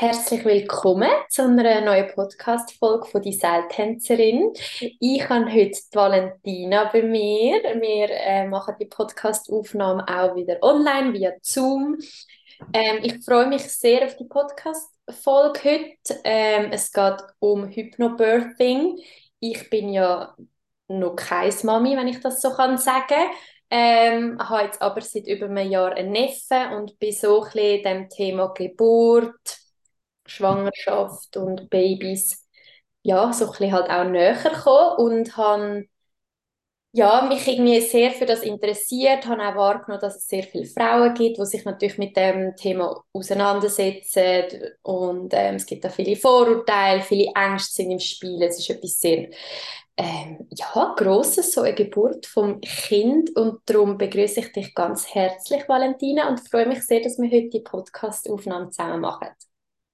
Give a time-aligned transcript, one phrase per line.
[0.00, 4.50] Herzlich willkommen zu einer neuen Podcast-Folge von «Die Seiltänzerin».
[4.98, 7.60] Ich habe heute die Valentina bei mir.
[7.62, 11.98] Wir äh, machen die Podcast-Aufnahme auch wieder online via Zoom.
[12.72, 16.20] Ähm, ich freue mich sehr auf die Podcast-Folge heute.
[16.24, 18.98] Ähm, es geht um Hypnobirthing.
[19.38, 20.34] Ich bin ja
[20.88, 23.30] noch keine Mami, wenn ich das so kann sagen
[23.70, 27.82] ähm, habe jetzt aber seit über einem Jahr einen Neffen und bin so ein bisschen
[27.84, 29.59] dem Thema Geburt,
[30.30, 32.46] Schwangerschaft und Babys
[33.02, 35.86] ja, so ein bisschen halt auch näher gekommen und habe
[36.92, 41.14] ja, mich irgendwie sehr für das interessiert, habe auch wahrgenommen, dass es sehr viele Frauen
[41.14, 44.44] gibt, die sich natürlich mit dem Thema auseinandersetzen
[44.82, 48.98] und ähm, es gibt auch viele Vorurteile, viele Ängste sind im Spiel, es ist etwas
[48.98, 49.28] sehr
[49.96, 55.68] ähm, ja, Grosses, so eine Geburt vom Kind und darum begrüße ich dich ganz herzlich,
[55.68, 59.28] Valentina, und freue mich sehr, dass wir heute die Podcast-Aufnahme zusammen machen.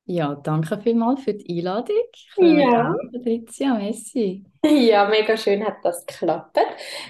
[0.09, 1.97] Ja, danke vielmals für die Einladung.
[2.37, 2.95] Ja.
[3.13, 4.45] Patricia, Messi.
[4.65, 6.59] Ja, mega schön hat das geklappt.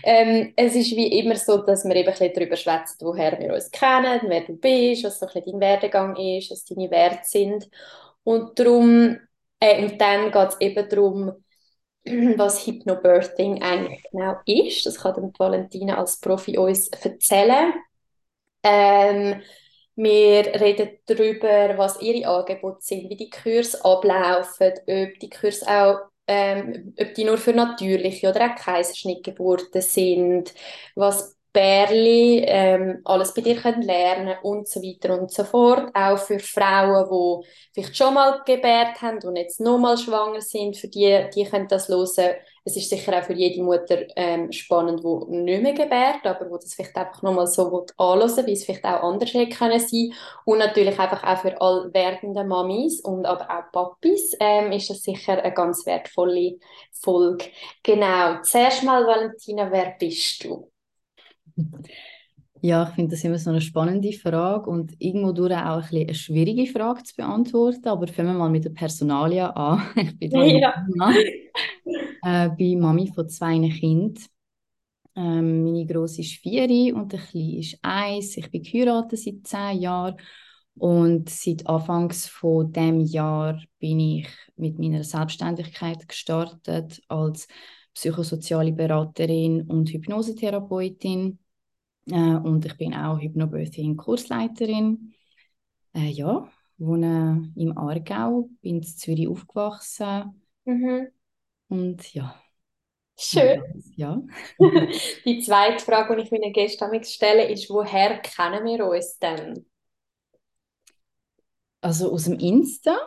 [0.03, 3.53] Ähm, es ist wie immer so, dass wir eben ein bisschen darüber schwätzen, woher wir
[3.53, 7.21] uns kennen, wer du bist, was so ein bisschen dein Werdegang ist, was deine Werte
[7.25, 7.69] sind.
[8.25, 9.19] Und darum,
[9.61, 11.33] äh, und dann geht es eben darum,
[12.37, 14.87] was Hypnobirthing eigentlich genau ist.
[14.87, 17.75] Das kann dann Valentina als Profi uns erzählen.
[18.63, 19.43] Ähm,
[19.97, 25.99] wir reden darüber, was ihre Angebote sind, wie die Kurse ablaufen, ob die Kurse auch
[26.29, 30.53] ähm, ob die nur für natürliche oder auch Kaiserschnittgeburten sind,
[30.97, 35.91] was Bärli ähm, alles bei dir können lernen und so weiter und so fort.
[35.95, 40.89] Auch für Frauen, die vielleicht schon mal gebärt haben und jetzt nochmal schwanger sind, für
[40.89, 42.35] die, die können das hören.
[42.63, 46.59] Es ist sicher auch für jede Mutter ähm, spannend, die nicht mehr gebärt, aber wo
[46.59, 50.13] das vielleicht einfach nochmal so anhören wie es vielleicht auch anders hätte können sein.
[50.45, 55.01] Und natürlich einfach auch für all werdende Mamis und aber auch Papis ähm, ist das
[55.01, 56.59] sicher eine ganz wertvolle
[56.93, 57.47] Folge.
[57.83, 58.43] Genau.
[58.43, 60.71] Zuerst mal, Valentina, wer bist du?
[62.63, 66.03] Ja, ich finde das immer so eine spannende Frage und irgendwo durch auch ein bisschen
[66.03, 67.87] eine schwierige Frage zu beantworten.
[67.89, 69.83] Aber fangen wir mal mit der Personalia an.
[70.21, 70.87] Ich bin ja.
[72.23, 74.15] äh, bin Mami von zwei Kindern.
[75.15, 78.37] Ähm, meine Grosse ist vier und der Kleine ist eins.
[78.37, 80.17] Ich bin geheiratet seit zehn Jahren
[80.75, 87.49] und seit Anfangs von dem Jahr bin ich mit meiner Selbstständigkeit gestartet als
[87.95, 91.39] psychosoziale Beraterin und Hypnosetherapeutin
[92.15, 95.15] und ich bin auch Hypnobirthing-Kursleiterin.
[95.95, 100.43] Äh, ja, wohne im Aargau, bin in Zürich aufgewachsen.
[100.65, 101.09] Mhm.
[101.69, 102.41] Und ja.
[103.19, 103.63] Schön.
[103.97, 104.21] Ja.
[105.25, 109.67] die zweite Frage, die ich meinen Gästen stelle, ist, woher kennen wir uns denn?
[111.81, 112.99] Also aus dem Insta.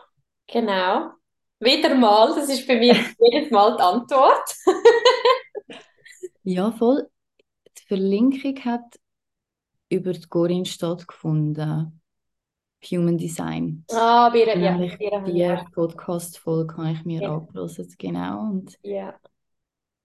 [0.48, 1.12] Genau.
[1.60, 4.56] Wieder mal, das ist bei mir jedes Mal die Antwort.
[6.44, 7.08] ja, voll.
[7.90, 9.00] Verlinkung hat
[9.90, 12.00] über die Corinne stattgefunden.
[12.86, 13.84] Human Design.
[13.92, 15.64] Ah, bei ja.
[15.64, 17.36] Die Podcast-Folge habe ich mir ja.
[17.36, 18.42] angehört, genau.
[18.52, 19.16] Und ja.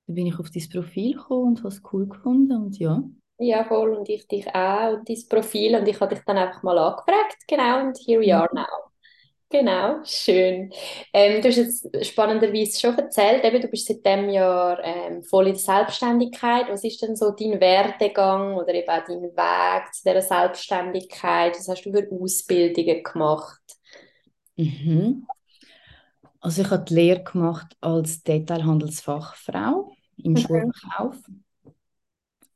[0.07, 3.03] dann bin ich auf dein Profil gekommen und habe es cool gefunden und ja.
[3.39, 3.95] Ja, voll.
[3.95, 7.37] Und ich dich auch und dein Profil und ich habe dich dann einfach mal angefragt,
[7.47, 7.87] genau.
[7.87, 8.61] Und here we are mhm.
[8.61, 8.84] now.
[9.55, 10.73] Genau, schön.
[11.13, 15.47] Ähm, du hast jetzt spannenderweise schon erzählt, eben, du bist seit dem Jahr ähm, voll
[15.47, 16.69] in der Selbstständigkeit.
[16.69, 21.57] Was ist denn so dein Werdegang oder eben auch dein Weg zu dieser Selbstständigkeit?
[21.57, 23.63] Was hast du für Ausbildungen gemacht?
[24.57, 25.25] Mhm.
[26.41, 30.37] Also ich habe die Lehre gemacht als Detailhandelsfachfrau im mhm.
[30.39, 31.17] Schulverkauf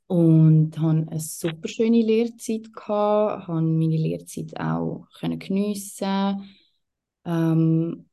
[0.09, 6.43] und hatte eine super schöne Lehrzeit gehabt, habe meine Lehrzeit auch geniessen
[7.29, 8.09] ähm,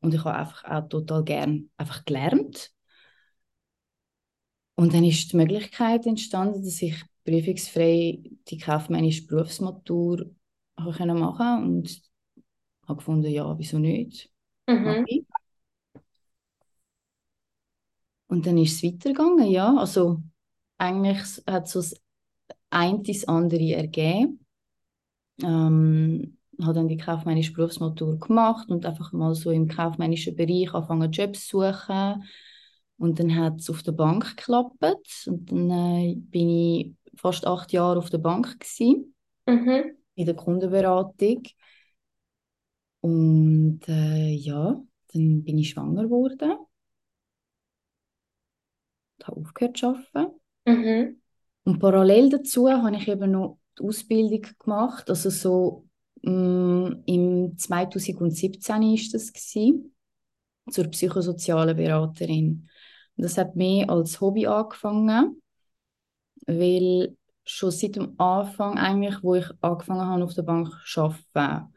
[0.00, 2.72] und ich habe einfach auch total gern einfach gelernt.
[4.74, 10.34] Und dann ist die Möglichkeit entstanden, dass ich prüfungsfrei die kaufmännische Berufsmatur
[10.76, 12.02] machen konnte und
[12.88, 14.32] habe gefunden, ja, wieso nicht?
[14.66, 15.06] Mhm.
[18.26, 19.76] Und dann ist es weitergegangen, ja.
[19.76, 20.20] Also
[20.78, 21.94] eigentlich hat so das
[22.70, 24.44] eine das andere ergeben.
[25.42, 31.10] Ähm, habe dann die kaufmännische Berufsmatur gemacht und einfach mal so im kaufmännischen Bereich angefangen
[31.10, 32.24] Jobs zu suchen.
[32.98, 37.72] Und dann hat es auf der Bank geklappt und dann äh, bin ich fast acht
[37.72, 39.14] Jahre auf der Bank gewesen,
[39.46, 39.96] mhm.
[40.14, 41.42] in der Kundenberatung.
[43.00, 44.80] Und äh, ja,
[45.12, 46.52] dann bin ich schwanger geworden.
[49.18, 50.40] Und habe aufgehört zu arbeiten.
[50.64, 51.20] Mhm.
[51.64, 55.88] Und parallel dazu habe ich eben noch die Ausbildung gemacht, also so
[56.22, 59.94] Im 2017 ist das gewesen,
[60.70, 62.68] zur psychosozialen Beraterin.
[63.16, 65.42] Das hat mehr als Hobby angefangen,
[66.46, 71.74] weil schon seit dem Anfang eigentlich, wo ich angefangen habe auf der Bank zu arbeiten,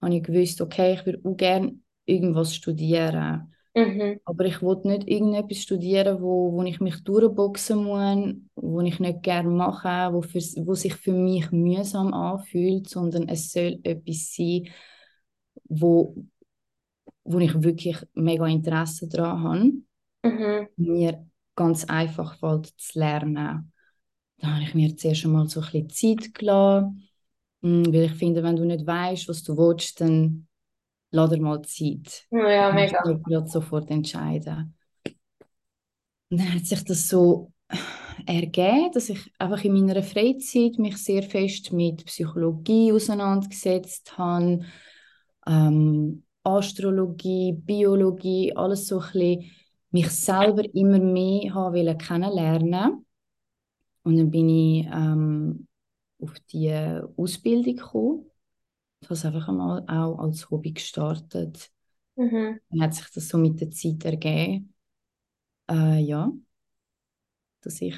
[0.00, 3.54] habe ich gewusst, okay, ich würde auch gerne irgendwas studieren.
[3.74, 4.20] Mhm.
[4.24, 9.22] Aber ich wollte nicht irgendetwas studieren, wo, wo ich mich durchboxen muss, wo ich nicht
[9.22, 14.68] gerne mache, wo, für, wo sich für mich mühsam anfühlt, sondern es soll etwas sein,
[15.68, 16.14] wo,
[17.24, 19.72] wo ich wirklich mega Interesse daran habe.
[20.34, 20.68] Mhm.
[20.76, 21.26] Mir
[21.56, 23.72] ganz einfach fällt zu lernen.
[24.38, 27.08] Da habe ich mir zuerst einmal so ein bisschen Zeit gelassen,
[27.62, 30.48] mm, weil ich finde, wenn du nicht weißt, was du willst, dann
[31.12, 32.26] lass dir mal Zeit.
[32.30, 33.08] Ja, musst mega.
[33.08, 34.74] nicht gerade sofort entscheiden.
[36.30, 37.52] Und dann hat sich das so
[38.26, 44.64] ergeben, dass ich einfach in meiner Freizeit mich sehr fest mit Psychologie auseinandergesetzt habe,
[45.46, 49.50] ähm, Astrologie, Biologie, alles so ein bisschen
[49.90, 53.04] mich selber immer mehr haben wollen kennenlernen.
[54.04, 55.68] Und dann bin ich ähm,
[56.18, 56.72] auf die
[57.16, 58.31] Ausbildung gekommen.
[59.02, 61.70] Ich habe es einfach einmal auch als Hobby gestartet.
[62.14, 62.60] Mhm.
[62.70, 64.72] Dann hat sich das so mit der Zeit ergeben,
[65.68, 66.30] äh, ja,
[67.62, 67.96] dass ich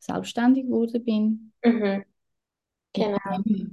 [0.00, 1.52] selbstständig geworden bin.
[1.64, 2.04] Mhm.
[2.94, 3.18] Genau.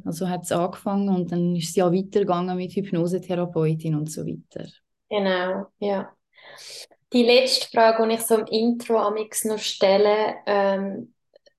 [0.05, 4.69] Also hat es angefangen und dann ist es ja weitergegangen mit Hypnosetherapeutin und so weiter.
[5.09, 6.15] Genau, ja.
[7.11, 11.13] Die letzte Frage, die ich so im Intro amix noch stelle, ähm,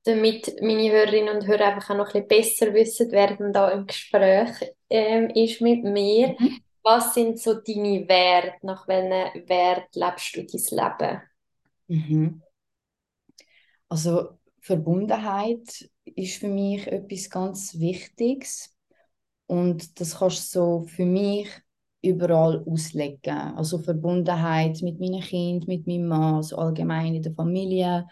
[0.05, 3.71] damit meine Hörerinnen und Hörer einfach auch noch ein bisschen besser wissen, wer denn da
[3.71, 4.51] im Gespräch
[4.89, 6.37] ähm, ist mit mir.
[6.39, 6.61] Mhm.
[6.83, 8.59] Was sind so deine Werte?
[8.63, 11.23] Nach welchen Wert lebst du dein Leben?
[11.89, 12.43] Mhm.
[13.89, 18.75] Also Verbundenheit ist für mich etwas ganz Wichtiges
[19.47, 21.49] und das kannst du so für mich
[22.03, 23.37] überall auslegen.
[23.57, 28.07] Also Verbundenheit mit meinen Kindern, mit meinem Mann, also allgemein in der Familie,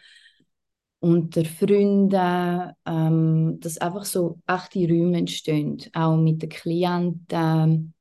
[1.00, 7.94] unter Freunden, ähm, dass einfach so echte Räume entstehen, auch mit den Klienten.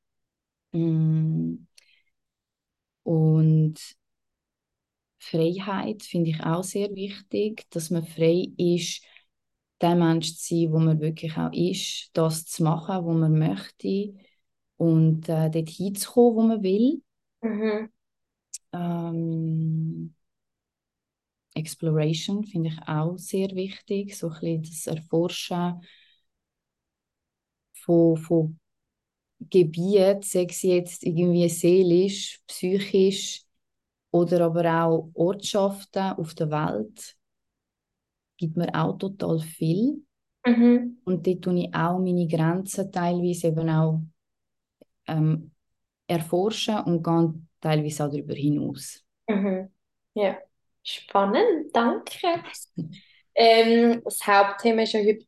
[0.72, 1.68] Mm.
[3.04, 3.98] Und
[5.20, 9.04] Freiheit finde ich auch sehr wichtig, dass man frei ist,
[9.82, 14.14] der Mensch zu sein, wo man wirklich auch ist, das zu machen, wo man möchte
[14.78, 17.02] und äh, dort hinzukommen, wo man will.
[17.42, 17.90] Mhm.
[18.74, 20.16] Ähm,
[21.57, 25.81] Exploration finde ich auch sehr wichtig, so ein bisschen das Erforschen
[27.74, 28.59] von, von
[29.39, 33.44] Gebieten, sei es jetzt irgendwie seelisch, psychisch
[34.12, 37.18] oder aber auch Ortschaften auf der Welt,
[38.38, 40.04] gibt mir auch total viel.
[40.45, 40.98] Mhm.
[41.06, 44.01] Und dort tue ich auch meine Grenzen teilweise eben auch
[45.07, 45.51] ähm,
[46.07, 49.04] erforschen und gehe teilweise auch darüber hinaus.
[49.30, 49.69] Mhm.
[50.13, 50.38] Ja,
[50.89, 52.44] spannend, danke.
[53.36, 55.25] Ähm, das Hauptthema ist ja heute,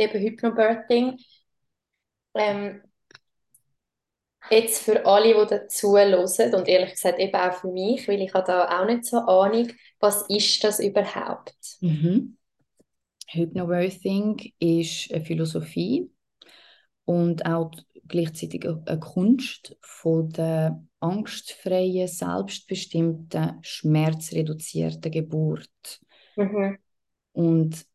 [0.00, 1.18] eben Hypnobirthing.
[2.34, 2.82] Ähm,
[4.50, 8.34] jetzt für alle, die dazu hören und ehrlich gesagt eben auch für mich, weil ich
[8.34, 11.54] habe da auch nicht so Ahnung, was ist das überhaupt?
[11.80, 12.36] Mhm.
[13.28, 16.10] Hypnobirthing ist eine Philosophie
[17.04, 17.70] und auch
[18.06, 26.00] gleichzeitig eine Kunst von der angstfreien, selbstbestimmten, schmerzreduzierten Geburt.
[26.36, 26.78] Mhm.
[27.32, 27.86] Und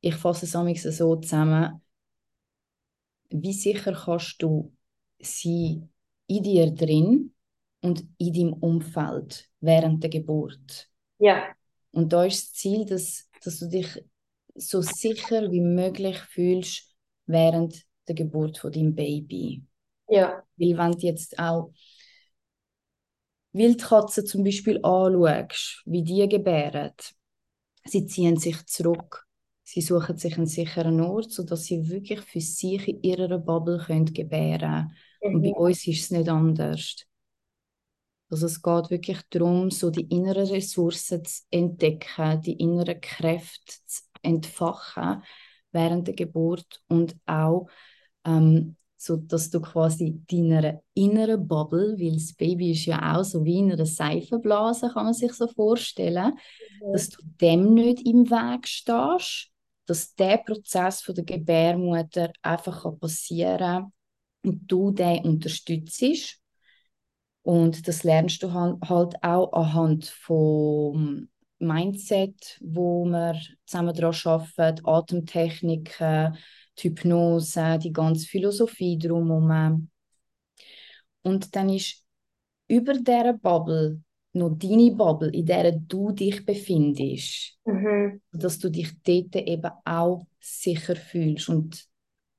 [0.00, 1.82] ich fasse es amigs so zusammen,
[3.30, 4.74] wie sicher kannst du
[5.20, 5.88] sein
[6.26, 7.34] in dir drin
[7.80, 10.88] und in deinem Umfeld während der Geburt.
[11.18, 11.56] Ja,
[11.90, 14.04] Und da ist das Ziel, dass, dass du dich
[14.54, 16.94] so sicher wie möglich fühlst
[17.26, 19.64] während der Geburt von deinem Baby.
[20.08, 21.72] ja, Weil wenn du jetzt auch
[23.52, 26.92] Wildkatzen zum Beispiel anschaust, wie die gebären,
[27.84, 29.24] sie ziehen sich zurück.
[29.64, 34.06] Sie suchen sich einen sicheren Ort, sodass sie wirklich für sich in ihrer Bubble können
[34.06, 34.90] gebären
[35.20, 35.34] können.
[35.34, 35.54] Und bei mhm.
[35.54, 37.04] uns ist es nicht anders.
[38.30, 44.02] Also es geht wirklich darum, so die inneren Ressourcen zu entdecken, die inneren Kräfte zu
[44.22, 45.22] entfachen
[45.72, 47.68] während der Geburt und auch
[48.24, 53.44] ähm, so, dass du quasi deiner inneren Bubble, weil das Baby ist ja auch so
[53.44, 56.32] wie in einer Seifenblase, kann man sich so vorstellen,
[56.82, 56.92] Mhm.
[56.92, 59.50] dass du dem nicht im Weg stehst,
[59.86, 63.92] dass der Prozess von der Gebärmutter einfach kann passieren kann
[64.44, 66.38] und du den unterstützt.
[67.42, 71.28] Und das lernst du halt auch anhand vom
[71.58, 76.36] Mindset, wo wir zusammen daran arbeiten, Atemtechniken,
[76.78, 79.90] die Hypnose, die ganze Philosophie drumherum.
[81.22, 82.04] Und dann ist
[82.68, 84.00] über dieser Bubble
[84.32, 88.20] noch deine Bubble, in der du dich befindest, Mhm.
[88.32, 91.48] dass du dich dort eben auch sicher fühlst.
[91.48, 91.84] Und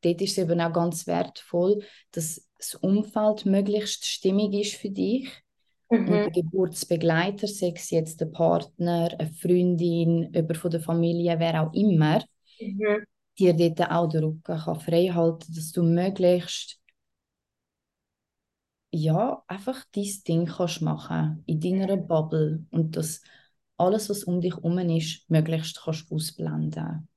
[0.01, 5.29] dort ist es eben auch ganz wertvoll, dass das Umfeld möglichst stimmig ist für dich.
[5.89, 6.23] Und Mhm.
[6.25, 11.73] der Geburtsbegleiter, sei es jetzt der Partner, eine Freundin, jemand von der Familie, wer auch
[11.73, 12.23] immer,
[12.61, 13.03] Mhm.
[13.39, 16.79] Dir dort auch den Rücken kann frei halten, dass du möglichst
[18.91, 23.21] ja, einfach dein Ding kannst machen in deiner Bubble und dass
[23.77, 27.07] alles, was um dich herum ist, möglichst kannst ausblenden.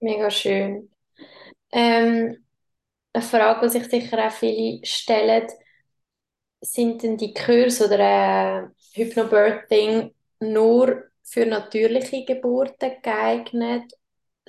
[0.00, 0.90] Mega schön.
[1.72, 2.44] Ähm,
[3.14, 5.48] eine Frage, die sich sicher auch viele stellen,
[6.60, 7.98] sind denn die Kurse oder
[8.64, 13.92] äh, Hypnobirthing nur für natürliche Geburten geeignet?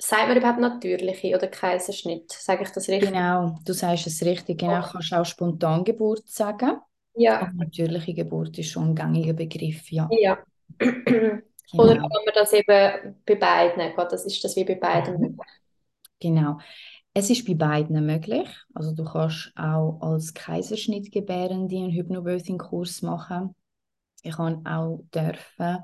[0.04, 2.32] Sagt man überhaupt natürliche oder Kaiserschnitt?
[2.32, 3.10] Sage ich das richtig?
[3.10, 4.58] Genau, du sagst es richtig.
[4.58, 6.78] Genau, kannst auch Spontangeburt sagen.
[7.14, 10.08] Ja, Aber natürliche Geburt ist schon ein gängiger Begriff, ja.
[10.10, 10.38] ja.
[10.80, 12.08] Oder Genau.
[12.08, 13.96] kann man das eben bei beiden?
[13.96, 15.46] Geht Das ist das wie bei beiden möglich?
[16.20, 16.58] Genau.
[17.14, 18.48] Es ist bei beiden möglich.
[18.74, 23.54] Also du kannst auch als Kaiserschnittgebärende einen Hypnobirthing-Kurs machen.
[24.22, 25.78] Ich kann auch dürfen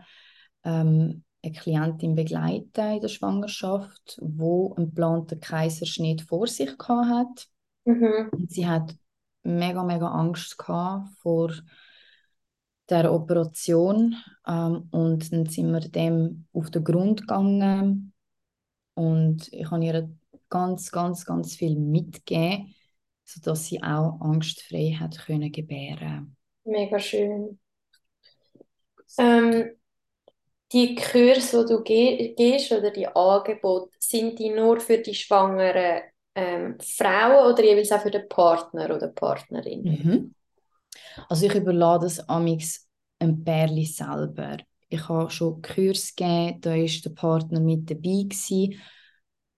[0.65, 7.49] ähm, eine Klientin begleiten in der Schwangerschaft, wo einen geplanten Kaiserschnitt vor sich gehabt hat.
[7.85, 8.31] Mhm.
[8.33, 8.95] Und sie hat
[9.43, 11.52] mega, mega Angst gehabt vor
[12.88, 14.17] der Operation.
[14.47, 18.12] Ähm, und dann sind wir dem auf den Grund gegangen.
[18.95, 20.11] Und ich habe ihr
[20.49, 22.75] ganz, ganz, ganz viel mitgegeben,
[23.25, 26.37] sodass sie auch angstfrei hat können gebären.
[26.64, 27.59] Mega schön.
[29.17, 29.78] Ähm,
[30.73, 36.03] die Kurse, die du ge gehst oder die Angebote, sind die nur für die schwangeren
[36.35, 39.83] ähm, Frauen oder jeweils auch für den Partner oder Partnerin?
[39.83, 40.35] Mhm.
[41.29, 42.87] Also ich überlade das amix
[43.19, 44.59] ein Pärli selber.
[44.89, 48.81] Ich habe schon Kurs gegeben, da ist der Partner mit dabei gewesen.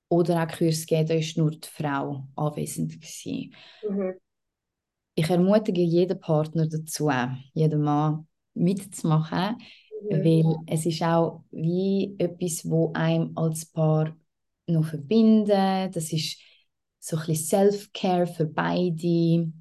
[0.08, 3.54] Oder auch Kurs gegeben, da ist nur die Frau anwesend gewesen.
[3.88, 4.14] Mhm.
[5.14, 7.10] Ich ermutige jeden Partner dazu,
[7.52, 9.56] jeden Mann mitzumachen,
[10.02, 10.22] Mhm.
[10.22, 14.16] weil es ist auch wie etwas, wo einem als Paar
[14.66, 15.96] noch verbindet.
[15.96, 16.38] Das ist
[17.00, 19.52] so ein bisschen Self-Care für beide.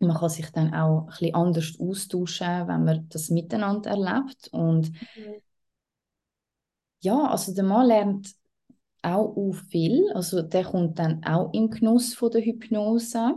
[0.00, 4.48] Man kann sich dann auch ein bisschen anders austauschen, wenn man das miteinander erlebt.
[4.52, 5.42] Und Mhm.
[7.00, 8.34] ja, also der Mann lernt
[9.02, 10.10] auch auch viel.
[10.14, 13.34] Also der kommt dann auch im Genuss von der Hypnose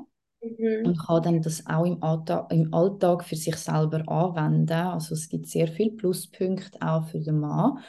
[0.57, 0.85] Mhm.
[0.85, 4.71] und kann dann das auch im Alltag, im Alltag für sich selber anwenden.
[4.71, 7.79] Also es gibt sehr viele Pluspunkte auch für den Mann.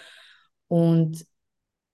[0.69, 1.25] Und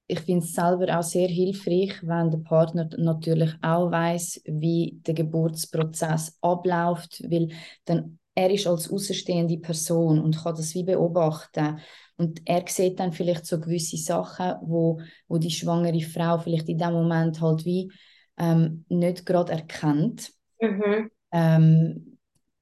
[0.06, 5.14] ich finde es selber auch sehr hilfreich, wenn der Partner natürlich auch weiß, wie der
[5.14, 7.48] Geburtsprozess abläuft, weil
[7.84, 11.78] dann er ist als außenstehende Person und kann das wie beobachten
[12.16, 16.78] und er sieht dann vielleicht so gewisse Sachen, wo, wo die schwangere Frau vielleicht in
[16.78, 17.90] dem Moment halt wie
[18.38, 20.32] ähm, nicht gerade erkennt.
[20.62, 21.10] Mhm.
[21.32, 22.18] Ähm,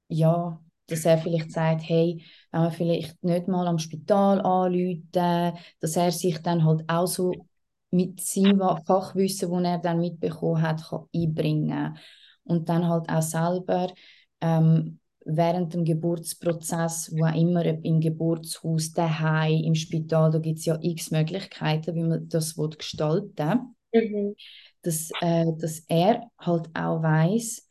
[0.09, 5.95] ja, dass er vielleicht sagt, hey, wenn wir vielleicht nicht mal am Spital anrufen, dass
[5.95, 7.47] er sich dann halt auch so
[7.91, 11.97] mit seinem Fachwissen, das er dann mitbekommen hat, kann einbringen
[12.45, 13.93] und dann halt auch selber
[14.41, 20.65] ähm, während dem Geburtsprozess, wo auch immer, im Geburtshaus, daheim, im Spital, da gibt es
[20.65, 24.35] ja x Möglichkeiten, wie man das will gestalten Mhm.
[24.83, 27.67] dass, äh, dass er halt auch weiß,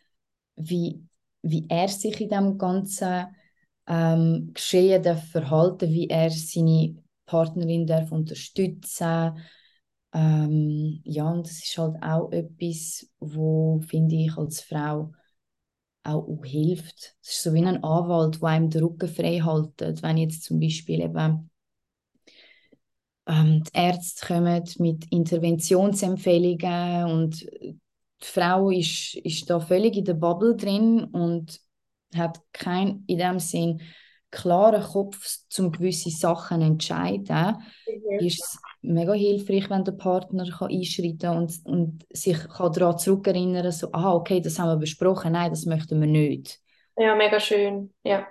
[0.61, 1.05] wie,
[1.43, 3.27] wie er sich in dem ganzen
[3.87, 9.39] ähm, Geschehen darf verhalten, wie er seine Partnerin darf unterstützen.
[10.13, 15.13] Ähm, ja, und das ist halt auch etwas, wo finde ich als Frau
[16.03, 17.15] auch, hilft.
[17.23, 20.59] Es ist so wie ein Anwalt, der einem den Rücken frei hält, wenn jetzt zum
[20.59, 21.51] Beispiel eben
[23.27, 27.47] ähm, die Ärzte kommen mit Interventionsempfehlungen und
[28.23, 31.61] die Frau ist, ist da völlig in der Bubble drin und
[32.15, 33.81] hat keinen in dem Sinn
[34.31, 38.19] klaren Kopf, um gewisse Sachen entscheiden, Mhm.
[38.21, 42.99] ist es mega hilfreich, wenn der Partner kann einschreiten kann und, und sich kann daran
[42.99, 46.61] zurückerinnern so, ah, okay, das haben wir besprochen, nein, das möchten wir nicht.
[46.97, 47.93] Ja, mega schön.
[48.05, 48.27] Ja.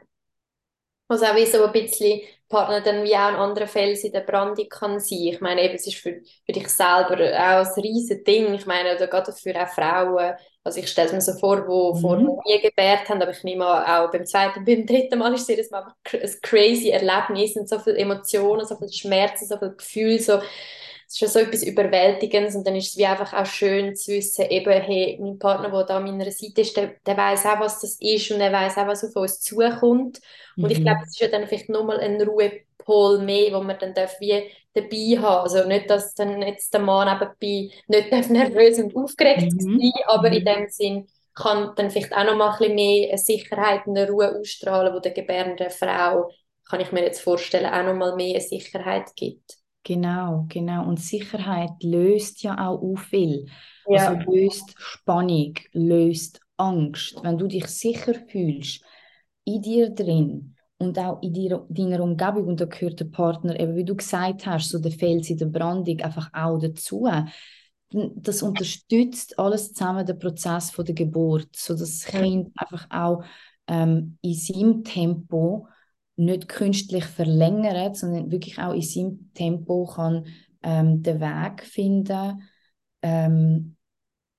[1.08, 4.22] Also auch wie so ein bisschen Partner dann wie auch ein anderer Fels in der
[4.22, 5.20] Brandung kann sein.
[5.22, 8.53] Ich meine, eben, es ist für, für dich selber auch ein riesen Ding.
[8.56, 10.34] Ich meine, oder gerade für auch Frauen.
[10.63, 11.96] Also ich stelle es mir so vor, wo Mhm.
[11.96, 15.72] vorher nie gebärt haben, aber ich nehme auch beim zweiten, beim dritten Mal ist es
[15.72, 20.39] einfach ein crazy Erlebnis und so viele Emotionen, so viel Schmerzen, so viel Gefühl, so
[21.10, 24.12] es ist ja so etwas Überwältigendes und dann ist es wie einfach auch schön zu
[24.12, 27.60] wissen, eben, hey, mein Partner, der da an meiner Seite ist, der, der weiß auch,
[27.60, 30.20] was das ist und er weiß auch, was auf uns zukommt.
[30.56, 30.70] Und mhm.
[30.70, 34.20] ich glaube, es ist ja dann vielleicht nochmal ein Ruhepol mehr, wo man dann darf
[34.20, 35.44] wie dabei haben.
[35.44, 39.80] Also nicht, dass dann jetzt der Mann nebenbei nicht nervös und aufgeregt mhm.
[39.80, 40.46] sein aber in mhm.
[40.46, 44.38] dem Sinn kann dann vielleicht auch noch mal ein bisschen mehr Sicherheit und eine Ruhe
[44.39, 46.30] ausstrahlen, wo der gebärenden Frau,
[46.70, 49.59] kann ich mir jetzt vorstellen, auch noch mal mehr Sicherheit gibt.
[49.89, 50.88] Genau, genau.
[50.88, 53.48] Und Sicherheit löst ja auch, viel.
[53.88, 54.10] Ja.
[54.10, 57.15] Also löst Spannung, löst Angst.
[57.24, 58.84] Wenn du dich sicher fühlst,
[59.46, 63.75] in dir drin und auch in dir, deiner Umgebung, und da gehört der Partner, eben
[63.75, 67.08] wie du gesagt hast, so der Fels in der Brandung einfach auch dazu,
[67.91, 73.24] das unterstützt alles zusammen den Prozess von der Geburt, so dass das Kind einfach auch
[73.65, 75.67] ähm, in seinem Tempo
[76.20, 80.26] nicht künstlich verlängert, sondern wirklich auch in seinem Tempo kann
[80.62, 82.44] ähm, den Weg finden,
[83.02, 83.78] ähm,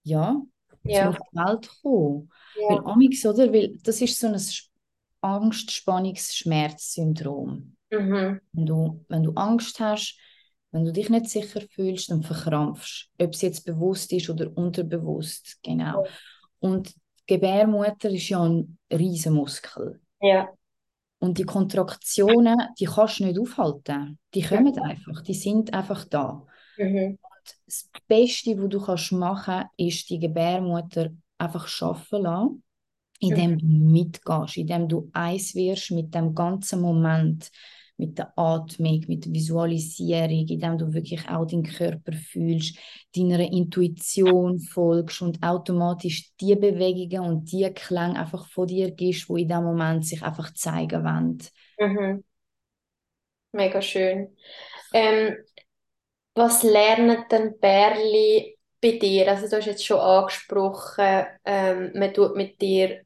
[0.03, 0.43] ja,
[0.85, 1.13] ja.
[1.13, 2.31] die Welt kommen.
[2.57, 2.69] Ja.
[2.69, 3.53] Weil Amix, oder?
[3.53, 4.41] Weil das ist so ein
[5.23, 7.77] Angst-, Spannungs-, Schmerz-Syndrom.
[7.91, 8.41] Mhm.
[8.53, 10.19] Wenn, du, wenn du Angst hast,
[10.73, 13.09] wenn du dich nicht sicher fühlst, dann verkrampfst.
[13.19, 16.05] Ob es jetzt bewusst ist oder unterbewusst, genau.
[16.05, 16.11] Ja.
[16.61, 20.01] Und die Gebärmutter ist ja ein Riesenmuskel.
[20.21, 20.51] Ja.
[21.21, 24.19] Und die Kontraktionen, die kannst du nicht aufhalten.
[24.35, 26.47] Die kommen einfach, die sind einfach da.
[26.79, 27.19] Mhm.
[27.21, 32.63] Und das Beste, was du kannst machen kannst, ist die Gebärmutter einfach schaffen lassen,
[33.19, 33.59] indem mhm.
[33.59, 37.51] du mitgehst, indem du eins wirst mit dem ganzen Moment
[38.01, 42.79] mit der Atmung, mit der Visualisierung, indem du wirklich auch deinen Körper fühlst,
[43.15, 49.37] deiner Intuition folgst und automatisch die Bewegungen und die Klänge einfach von dir gibst, wo
[49.37, 51.39] in dem Moment sich einfach zeigen wollen.
[51.79, 52.23] Mhm.
[53.53, 54.37] Mega schön.
[54.93, 55.37] Ähm,
[56.35, 59.29] was lernen denn Bärli bei dir?
[59.31, 63.03] Also du hast jetzt schon angesprochen, ähm, man tut mit dir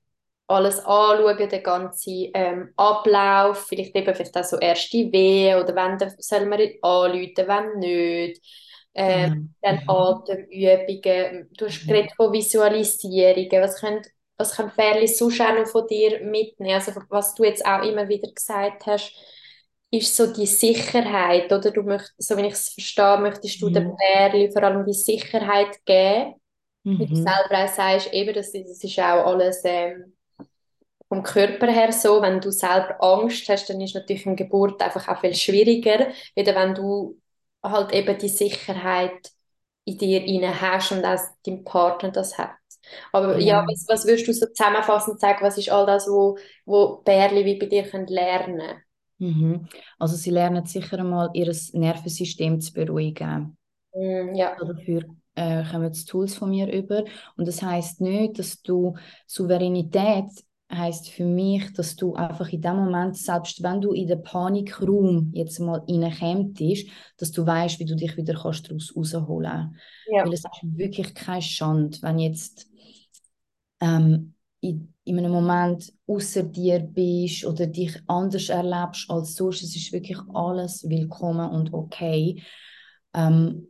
[0.46, 5.98] alles anschauen, den ganzen ähm, Ablauf, vielleicht eben vielleicht auch so erste Wehen oder wenn
[6.18, 8.42] soll man anrufen, wenn nicht.
[8.94, 9.54] Ähm, mhm.
[9.60, 9.90] Dann mhm.
[9.90, 11.50] Atemübungen.
[11.56, 11.88] Du hast mhm.
[11.88, 13.62] geredet von Visualisierungen.
[13.62, 14.02] Was können,
[14.36, 16.74] was können Ferli sonst auch noch von dir mitnehmen?
[16.74, 19.12] Also was du jetzt auch immer wieder gesagt hast,
[19.90, 21.70] ist so die Sicherheit, oder?
[21.70, 23.74] Du möchtest, so wie ich es verstehe, möchtest du mhm.
[23.74, 26.34] den Ferli vor allem die Sicherheit geben.
[26.84, 26.98] Mhm.
[26.98, 30.13] Wie du selber auch sagst, eben, das, das ist auch alles ähm,
[31.14, 35.08] vom Körper her so, wenn du selber Angst hast, dann ist natürlich eine Geburt einfach
[35.08, 37.20] auch viel schwieriger, wieder wenn du
[37.62, 39.30] halt eben die Sicherheit
[39.84, 42.50] in dir rein hast und auch dein Partner das hat.
[43.12, 46.36] Aber ja, ja was, was würdest du so zusammenfassend sagen, was ist all das, wo,
[46.66, 48.82] wo Bärli wie bei dir können lernen
[49.18, 49.68] mhm.
[49.98, 53.56] Also sie lernen sicher einmal ihr Nervensystem zu beruhigen.
[53.94, 54.56] Mm, ja.
[54.56, 55.04] Dafür
[55.36, 57.04] äh, kommen jetzt Tools von mir über.
[57.36, 58.96] Und das heißt nicht, dass du
[59.26, 60.28] Souveränität
[60.76, 65.30] heißt für mich, dass du einfach in dem Moment, selbst wenn du in den Panikraum
[65.32, 66.86] jetzt mal reinkommst,
[67.18, 70.24] dass du weißt, wie du dich wieder kannst daraus rausholen ja.
[70.24, 72.68] Weil es ist wirklich keine Schande, wenn jetzt
[73.80, 79.62] ähm, in, in einem Moment außer dir bist oder dich anders erlebst als sonst.
[79.62, 82.42] Es ist wirklich alles willkommen und okay.
[83.12, 83.68] Ähm,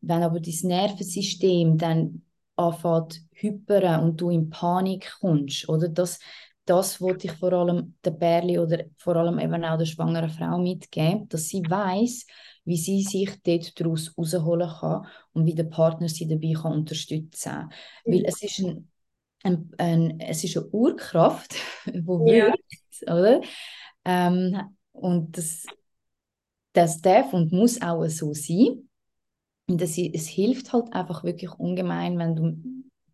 [0.00, 2.22] wenn aber dein Nervensystem dann
[2.56, 6.20] anfängt hypern und du in Panik kommst, oder das,
[6.64, 10.58] das wollte ich vor allem der Bärli oder vor allem eben auch der schwangeren Frau
[10.58, 12.26] mitgeben, dass sie weiß,
[12.64, 17.50] wie sie sich dort daraus rausholen kann und wie der Partner sie dabei kann unterstützen
[17.50, 17.70] kann.
[18.06, 18.12] Mhm.
[18.12, 18.88] Weil es ist, ein,
[19.42, 21.54] ein, ein, es ist eine Urkraft,
[21.86, 22.46] die ja.
[22.46, 23.40] wirkt, oder?
[24.06, 24.60] Ähm,
[24.92, 25.66] und das,
[26.72, 28.88] das darf und muss auch so sein.
[29.66, 32.56] Und das, es hilft halt einfach wirklich ungemein, wenn du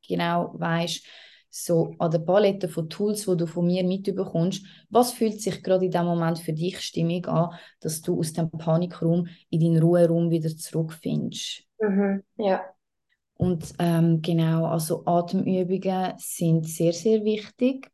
[0.07, 1.05] genau weißt,
[1.51, 5.85] so an der Palette von Tools, die du von mir mitbekommst, was fühlt sich gerade
[5.85, 10.31] in dem Moment für dich stimmig an, dass du aus dem Panikraum in deinen Ruheraum
[10.31, 11.65] wieder zurückfindest.
[11.81, 12.65] Mhm, ja.
[13.35, 17.91] Und ähm, genau, also Atemübungen sind sehr, sehr wichtig.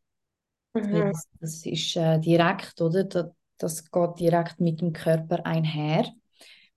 [0.73, 1.11] Mhm.
[1.11, 3.05] Das, das, ist äh, direkt, oder?
[3.05, 6.05] Das, das geht direkt mit dem Körper einher.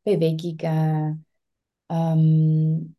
[0.04, 1.26] Bewegungen,
[1.90, 2.96] ähm,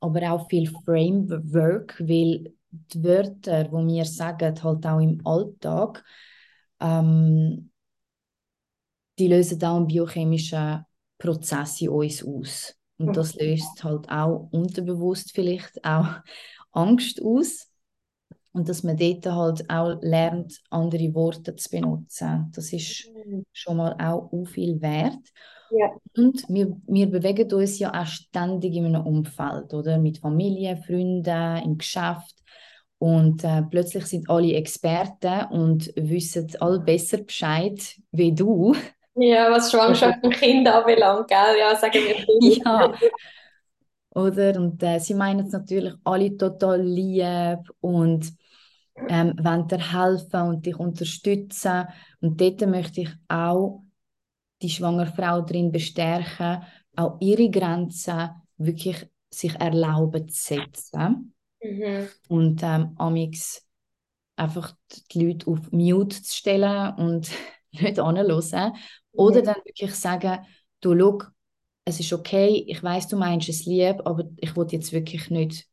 [0.00, 6.04] aber auch viel Framework, weil die Wörter, die wir sagen, halt auch im Alltag,
[6.80, 7.70] ähm,
[9.18, 10.84] die lösen auch einen biochemischen
[11.18, 12.74] Prozess in uns aus.
[12.98, 16.06] Und das löst halt auch unterbewusst vielleicht auch
[16.72, 17.68] Angst aus.
[18.52, 22.50] Und dass man dort halt auch lernt, andere Worte zu benutzen.
[22.54, 23.44] Das ist mhm.
[23.52, 25.32] schon mal auch viel wert.
[25.70, 25.90] Ja.
[26.16, 29.98] Und wir, wir bewegen uns ja auch ständig in einem Umfeld, oder?
[29.98, 32.41] Mit Familie, Freunden, im Geschäft.
[33.02, 38.76] Und äh, plötzlich sind alle Experten und wissen alle besser Bescheid wie du.
[39.16, 41.58] Ja, was Schwangerschaft und Kind anbelangt, gell?
[41.58, 42.92] Ja, sagen wir ja.
[44.14, 44.56] Oder?
[44.60, 48.32] Und äh, sie meinen es natürlich alle total lieb und
[49.08, 51.88] ähm, wollen dir helfen und dich unterstützen.
[52.20, 53.82] Und dort möchte ich auch
[54.62, 56.62] die schwangere Frau darin bestärken,
[56.94, 61.34] auch ihre Grenzen wirklich sich erlauben zu setzen.
[61.64, 62.08] Mhm.
[62.28, 63.66] Und ähm, amix
[64.36, 64.74] einfach
[65.12, 67.30] die Leute auf Mute zu stellen und
[67.72, 68.74] nicht anhören.
[69.16, 69.42] Oder Mhm.
[69.42, 70.46] dann wirklich sagen,
[70.80, 71.22] du, schau,
[71.84, 75.66] es ist okay, ich weiß, du meinst es lieb, aber ich will jetzt wirklich nicht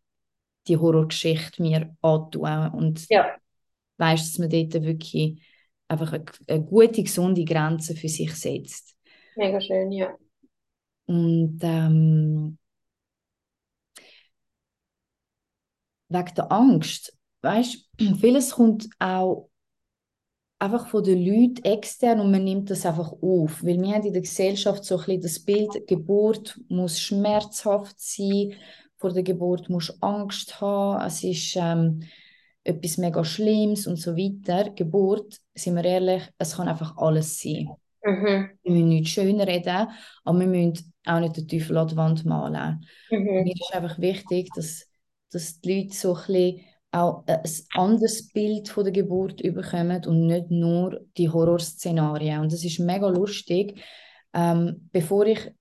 [0.68, 2.70] die Horrorgeschichte mir antun.
[2.72, 3.40] Und Ja,
[3.98, 5.42] weißt, dass man dort wirklich
[5.88, 8.96] einfach eine, eine gute, gesunde Grenze für sich setzt.
[9.36, 10.16] mega schön, ja.
[11.08, 12.58] Und ähm,
[16.10, 19.50] wegen der Angst, weißt, vieles kommt auch
[20.60, 24.14] einfach von den Leuten extern und man nimmt das einfach auf, weil wir haben in
[24.14, 28.54] der Gesellschaft so ein bisschen das Bild, Geburt muss schmerzhaft sein,
[28.98, 32.02] vor der Geburt musst du Angst haben, es ist ähm,
[32.66, 34.72] etwas mega Schlimmes und so weiter.
[34.72, 37.70] Geburt, sind wir ehrlich, es kann einfach alles sein.
[38.04, 38.50] Mhm.
[38.64, 39.88] Wir müssen nicht schön reden,
[40.24, 42.86] aber wir müssen auch nicht den Teufel an die Wand malen.
[43.10, 43.44] Mhm.
[43.44, 44.89] Mir ist einfach wichtig, dass,
[45.32, 46.62] dass die Leute so ein bisschen
[46.92, 47.42] auch ein
[47.76, 52.42] anderes Bild von der Geburt bekommen und nicht nur die Horrorszenarien.
[52.42, 53.80] Und das ist mega lustig.
[54.34, 55.52] Ähm, bevor ich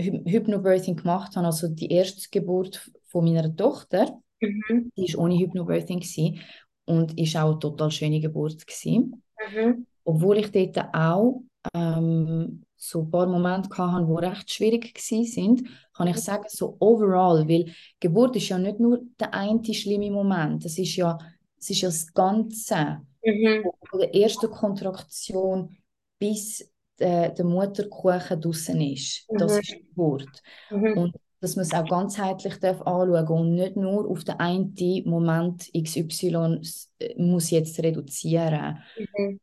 [0.00, 4.92] Hy Hypnobirthing gemacht habe, also die erste Geburt von meiner Tochter, Mhm.
[4.96, 6.40] die war ohne Hypnobirthing gewesen
[6.84, 9.22] und ist auch eine total schöne Geburt gewesen.
[9.52, 9.86] Mhm.
[10.04, 11.42] Obwohl ich dort auch
[11.74, 17.48] ähm, so ein paar Momente hatte, die recht schwierig waren, kann ich sagen, so overall,
[17.48, 21.18] weil Geburt ist ja nicht nur der eine schlimme Moment, es ist ja,
[21.58, 23.64] es ist ja das Ganze, Mhm.
[23.90, 25.76] von der ersten Kontraktion
[26.20, 26.60] bis
[26.98, 29.26] äh, der Mutterkuchen draußen ist.
[29.36, 29.58] Das Mhm.
[29.60, 30.42] ist die Geburt.
[30.70, 30.98] Mhm.
[30.98, 35.68] Und dass man es auch ganzheitlich darf anschauen und nicht nur auf den einen Moment
[35.74, 36.60] XY
[37.00, 38.78] äh, muss jetzt reduzieren.
[39.16, 39.40] Mhm.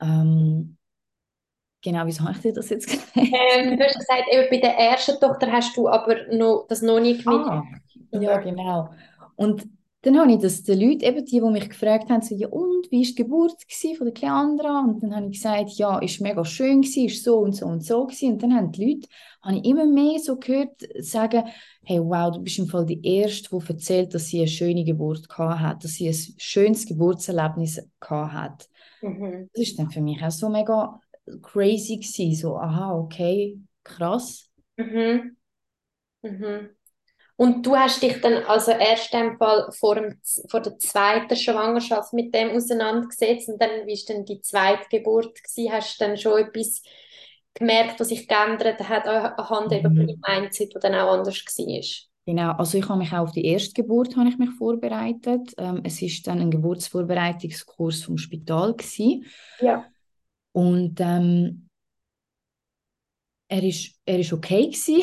[0.00, 0.76] Ähm,
[1.82, 3.12] genau, wieso habe ich dir das jetzt gesagt?
[3.16, 7.00] Ähm, du hast gesagt, eben bei der ersten Tochter hast du aber noch, das noch
[7.00, 7.36] nicht mit.
[7.36, 7.64] Ah,
[8.12, 8.90] ja, genau.
[9.36, 9.66] Und
[10.02, 12.90] dann habe ich das den Leuten, eben die, die mich gefragt haben, so, ja und,
[12.90, 13.52] wie war die Geburt
[13.96, 14.80] von der Kleandra?
[14.80, 17.84] Und dann habe ich gesagt, ja, ist mega schön gewesen, ist so und so und
[17.84, 18.32] so gewesen.
[18.32, 19.08] Und dann haben die Leute,
[19.42, 21.44] habe ich immer mehr so gehört, sagen,
[21.84, 25.28] hey, wow, du bist im Fall die Erste, die erzählt, dass sie eine schöne Geburt
[25.28, 28.68] gehabt hat, dass sie ein schönes Geburtserlebnis gehabt hat.
[29.02, 29.50] Mhm.
[29.54, 31.00] Das ist dann für mich auch so mega
[31.42, 34.48] crazy gewesen, so, aha, okay, krass.
[34.76, 35.36] Mhm.
[36.22, 36.70] Mhm.
[37.36, 42.12] Und du hast dich dann also erst im Fall vor, dem, vor der zweiten Schwangerschaft
[42.14, 45.72] mit dem auseinandergesetzt und dann, wie ist denn die zweite Geburt gewesen?
[45.72, 46.82] Hast du dann schon etwas
[47.54, 50.06] gemerkt, was sich geändert hat anhand eben von Mhm.
[50.06, 51.82] deinem Mindset, das dann auch anders war?
[52.24, 55.54] Genau, also ich habe mich auch auf die erste Geburt habe ich mich vorbereitet.
[55.58, 59.24] Ähm, es ist dann ein Geburtsvorbereitungskurs vom Spital gewesen.
[59.58, 59.92] Ja.
[60.52, 61.68] Und ähm,
[63.48, 65.02] er ist er ist okay gewesen.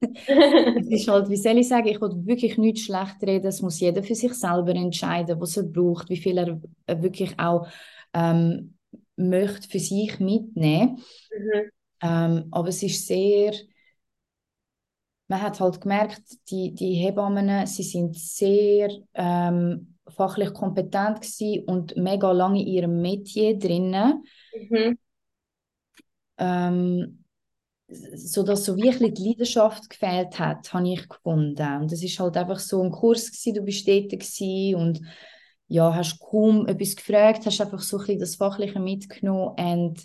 [0.80, 3.46] es ist halt, wie soll ich sagen, ich will wirklich nicht schlecht reden.
[3.46, 7.38] Es muss jeder für sich selber entscheiden, was er braucht, wie viel er, er wirklich
[7.38, 7.66] auch
[8.12, 8.76] ähm,
[9.16, 11.02] möchte für sich mitnehmen.
[11.30, 11.70] Mhm.
[12.02, 13.52] Ähm, aber es ist sehr
[15.28, 21.96] man hat halt gemerkt, die, die Hebammen, sie sind sehr ähm, fachlich kompetent gewesen und
[21.96, 24.98] mega lange in ihrem Metier drinnen, Mhm.
[26.38, 27.24] ähm,
[27.88, 31.76] sodass so wirklich die Leidenschaft gefehlt hat, habe ich gefunden.
[31.82, 35.00] Und es ist halt einfach so ein Kurs gewesen, du bist dort gewesen und
[35.68, 40.04] ja, hast kaum etwas gefragt, hast einfach so ein bisschen das Fachliche mitgenommen and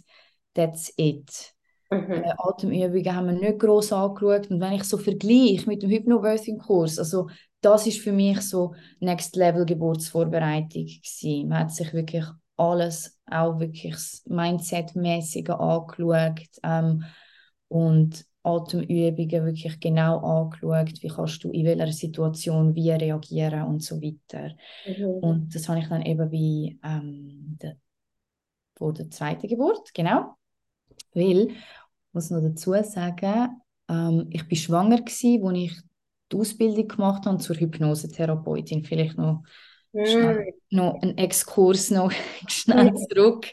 [0.54, 1.54] that's it.
[1.90, 2.24] Mhm.
[2.24, 4.50] Äh, Atemübungen haben wir nicht gross angeschaut.
[4.50, 7.30] Und wenn ich so vergleiche mit dem Hypnobirthing-Kurs, also
[7.62, 11.47] das ist für mich so Next Level Geburtsvorbereitung gewesen.
[11.47, 12.26] Man hat sich wirklich
[12.58, 13.95] alles, auch wirklich
[14.26, 17.04] Mindset-mäßige angeschaut ähm,
[17.67, 24.02] und Atemübungen wirklich genau angeschaut, wie kannst du in welcher Situation wie reagieren und so
[24.02, 24.56] weiter.
[24.88, 25.06] Mhm.
[25.21, 27.78] Und das habe ich dann eben bei ähm, der,
[28.76, 30.36] vor der zweiten Geburt, genau.
[31.13, 35.90] Weil, ich muss noch dazu sagen, ähm, ich war schwanger gewesen, als ich
[36.32, 38.84] die Ausbildung gemacht habe zur Hypnosetherapeutin.
[38.86, 39.44] Vielleicht noch,
[40.04, 40.54] schnell, Mhm.
[40.72, 42.12] noch ein Exkurs noch
[42.48, 43.48] schnell zurück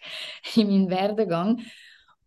[0.56, 1.60] in meinen Werdegang.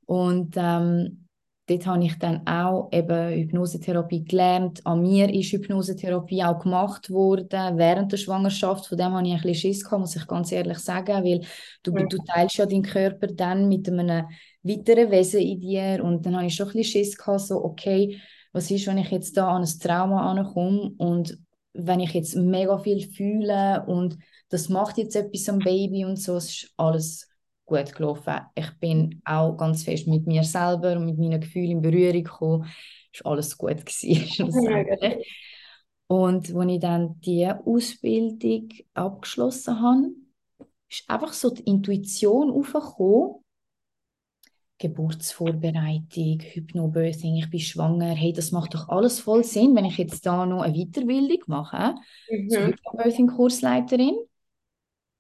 [0.06, 1.28] Und ähm,
[1.68, 4.86] dort habe ich dann auch eben Hypnosetherapie gelernt.
[4.86, 8.88] An mir ist Hypnosetherapie auch gemacht worden während der Schwangerschaft.
[8.88, 11.42] Von dem habe ich ein bisschen Schiss gehabt, muss ich ganz ehrlich sagen, weil
[11.84, 14.26] du, du teilst ja deinen Körper dann mit einem
[14.64, 18.20] weiteren Wesen in dir und dann habe ich schon ein bisschen Schiss gehabt, so okay,
[18.52, 21.38] was ist, wenn ich jetzt da an ein Trauma ankomme und
[21.74, 24.18] wenn ich jetzt mega viel fühle und
[24.50, 27.30] das macht jetzt etwas am Baby und so, es ist alles
[27.66, 28.42] gut gelaufen.
[28.56, 32.70] Ich bin auch ganz fest mit mir selber und mit meinen Gefühlen in Berührung gekommen.
[33.14, 33.86] Es war alles gut.
[33.86, 35.24] Gewesen,
[36.08, 40.10] und als ich dann die Ausbildung abgeschlossen habe,
[40.90, 43.41] ist einfach so die Intuition aufgekommen,
[44.82, 50.26] Geburtsvorbereitung, Hypnobirthing, ich bin schwanger, hey, das macht doch alles voll Sinn, wenn ich jetzt
[50.26, 51.96] da noch eine Weiterbildung mache,
[52.30, 52.50] mhm.
[52.50, 54.16] zur Hypnobirthing-Kursleiterin.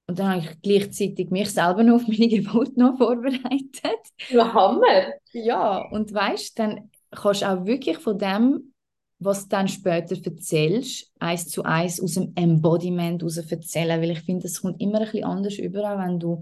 [0.07, 4.01] Und dann habe ich gleichzeitig mich selber noch auf meine Geburt noch vorbereitet.
[4.29, 5.13] Ja, Hammer!
[5.31, 8.73] Ja, und weißt, dann kannst du auch wirklich von dem,
[9.19, 14.21] was du dann später erzählst, eins zu eins aus dem Embodiment heraus erzählen, weil ich
[14.21, 16.41] finde, es kommt immer ein bisschen anders über, wenn du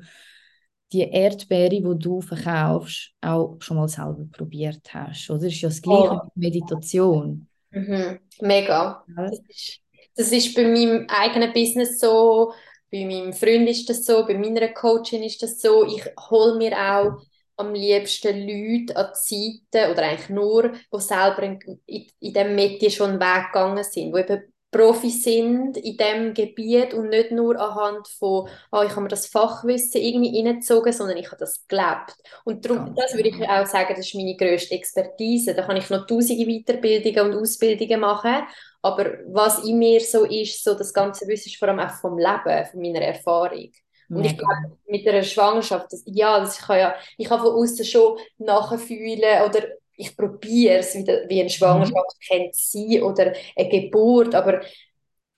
[0.92, 5.30] die Erdbeere, die du verkaufst, auch schon mal selber probiert hast.
[5.30, 5.48] Oder?
[5.48, 6.22] Ist ja das Gleiche oh.
[6.36, 7.48] mit Meditation.
[7.72, 8.20] Mhm.
[8.42, 9.04] Mega.
[9.16, 9.30] Ja.
[9.30, 9.80] Das, ist,
[10.16, 12.54] das ist bei meinem eigenen Business so,
[12.92, 15.86] bei meinem Freund ist das so, bei meiner Coachin ist das so.
[15.86, 17.22] Ich hole mir auch
[17.58, 22.90] am liebsten Leute an Seite, oder eigentlich nur, die selber in, in, in diesem Metier
[22.90, 28.48] schon weggegangen sind, die eben Profis sind in diesem Gebiet und nicht nur anhand von,
[28.72, 32.16] oh, ich habe mir das Fachwissen irgendwie hineingezogen, sondern ich habe das gelebt.
[32.44, 33.62] Und darum, das würde ich genau.
[33.62, 35.56] auch sagen, das ist meine grösste Expertise.
[35.56, 38.44] Da kann ich noch tausende Weiterbildungen und Ausbildungen machen,
[38.82, 42.18] aber was in mir so ist, so das ganze Wissen ist vor allem auch vom
[42.18, 43.72] Leben, von meiner Erfahrung.
[44.10, 47.86] Und ich glaube, mit einer Schwangerschaft, das, ja, das kann ja, ich kann von außen
[47.86, 49.68] schon nachfühlen oder
[50.00, 52.26] ich probiere es, wie, wie eine Schwangerschaft mhm.
[52.28, 54.62] kennt sein oder eine Geburt, aber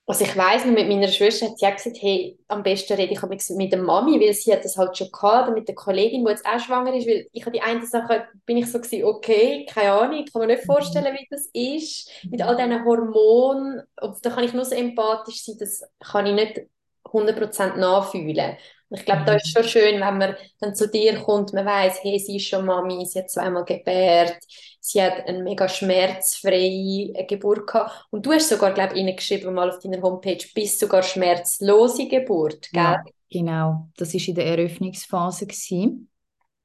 [0.04, 3.50] was ich weiß mit meiner Schwester hat sie auch gesagt, hey, am besten rede ich
[3.50, 6.30] mit der Mami, weil sie hat das halt schon gehabt, oder mit der Kollegin, die
[6.30, 9.64] jetzt auch schwanger ist, weil ich habe die eine Sache, bin ich so gewesen, okay,
[9.70, 10.72] keine Ahnung, ich kann mir nicht mhm.
[10.72, 15.44] vorstellen, wie das ist, mit all diesen Hormonen, und da kann ich nur so empathisch
[15.44, 16.62] sein, das kann ich nicht
[17.04, 18.56] 100% nachfühlen.
[18.94, 22.18] Ich glaube, da ist schon schön, wenn man dann zu dir kommt, man weiß, hey,
[22.18, 24.36] sie ist schon Mami, sie hat zweimal gebärt,
[24.80, 28.06] sie hat eine mega schmerzfreie Geburt gehabt.
[28.10, 32.70] Und du hast sogar, glaube ich, geschrieben mal auf deiner Homepage, bis sogar schmerzlose Geburt,
[32.70, 32.82] gell?
[32.82, 33.88] Ja, genau.
[33.96, 35.46] Das war in der Eröffnungsphase.
[35.46, 36.10] Gewesen.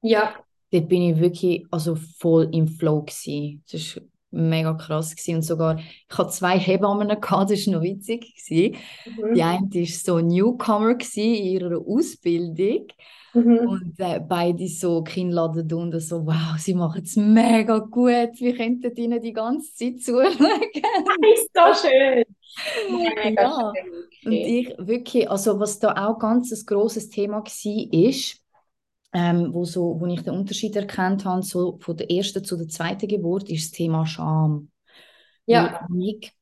[0.01, 0.35] Ja.
[0.71, 3.03] Dort bin ich wirklich also voll im Flow.
[3.03, 3.63] Gewesen.
[3.71, 4.01] Das ist
[4.37, 5.35] mega krass gewesen.
[5.35, 9.33] und sogar ich hatte zwei Hebammen gehabt, das war noch witzig Mhm.
[9.35, 12.87] Die eine war so Newcomer in ihrer Ausbildung
[13.33, 13.57] mhm.
[13.67, 18.95] und äh, beide so Kinnladen und so wow, sie machen es mega gut, wir könnten
[18.95, 20.33] ihnen die ganze Zeit zuschauen.
[21.33, 22.23] ist so schön.
[22.89, 23.73] Mega ja.
[23.75, 23.93] schön.
[24.25, 28.41] Und ich wirklich, also was da auch ganz ein grosses Thema war, ist,
[29.17, 32.67] ähm, wo, so, wo ich den Unterschied erkannt habe, so von der ersten zu der
[32.67, 34.69] zweiten Geburt, ist das Thema Scham.
[35.47, 35.87] Ja.
[35.89, 36.33] Nick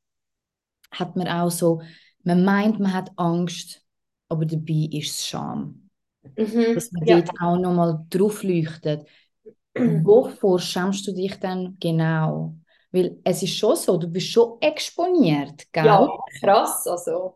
[0.92, 1.82] hat man auch so,
[2.24, 3.82] man meint, man hat Angst,
[4.28, 5.90] aber dabei ist es Scham.
[6.36, 6.76] Mhm.
[6.76, 7.22] Dass man ja.
[7.22, 9.08] dort auch nochmal drauf leuchtet.
[9.76, 12.56] Wovor schämst du dich denn genau?
[12.92, 15.86] Weil es ist schon so, du bist schon exponiert, gell?
[15.86, 16.10] Ja,
[16.42, 17.36] krass, also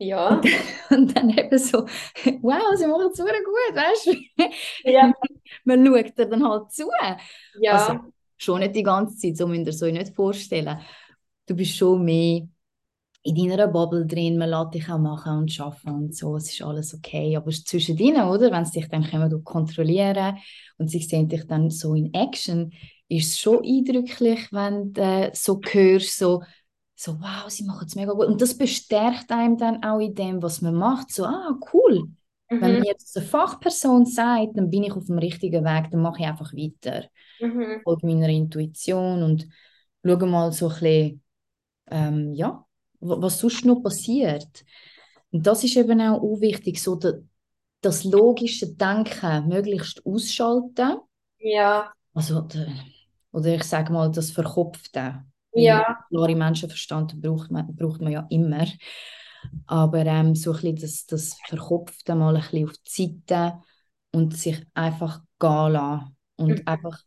[0.00, 0.28] ja.
[0.28, 0.46] Und,
[0.90, 1.86] und, dann eben so,
[2.40, 4.90] wow, sie machen es super gut, weißt du?
[4.90, 5.12] Ja.
[5.64, 6.90] Man schaut dir dann halt zu.
[7.60, 7.72] Ja.
[7.72, 8.00] Also,
[8.36, 10.80] schon nicht die ganze Zeit, so müsst ihr es euch nicht vorstellen.
[11.46, 12.48] Du bist schon mehr
[13.22, 16.62] in deiner Bubble drin, man lässt dich auch machen und arbeiten und so, es ist
[16.62, 17.36] alles okay.
[17.36, 20.38] Aber zwischen ihnen, oder, wenn sie dich dann kommen, kontrollieren
[20.78, 22.72] und sie sehen dich dann so in Action,
[23.08, 26.42] ist es schon eindrücklich, wenn du so hörst, so,
[27.02, 28.26] so, wow, sie machen es mega gut.
[28.26, 31.10] Und das bestärkt einem dann auch in dem, was man macht.
[31.10, 32.10] So, ah, cool.
[32.50, 32.60] Mhm.
[32.60, 36.20] Wenn mir jetzt eine Fachperson sagt, dann bin ich auf dem richtigen Weg, dann mache
[36.20, 37.06] ich einfach weiter.
[37.40, 37.80] Mhm.
[37.84, 39.48] Folge meiner Intuition und
[40.04, 41.22] schaue mal so ein bisschen,
[41.90, 42.66] ähm, ja,
[43.00, 44.62] was sonst noch passiert.
[45.30, 47.14] Und das ist eben auch wichtig, so das,
[47.80, 50.98] das logische Denken möglichst ausschalten.
[51.38, 51.94] Ja.
[52.12, 52.46] Also,
[53.32, 55.24] oder ich sage mal, das Verkopfte.
[55.52, 55.98] Ja.
[56.08, 58.66] Klare Menschenverstand braucht man, braucht man ja immer.
[59.66, 63.58] Aber ähm, so ein bisschen das, das Verkopfte mal ein bisschen auf die Seite
[64.12, 66.16] und sich einfach gehen lassen.
[66.36, 66.62] Und mhm.
[66.66, 66.98] einfach,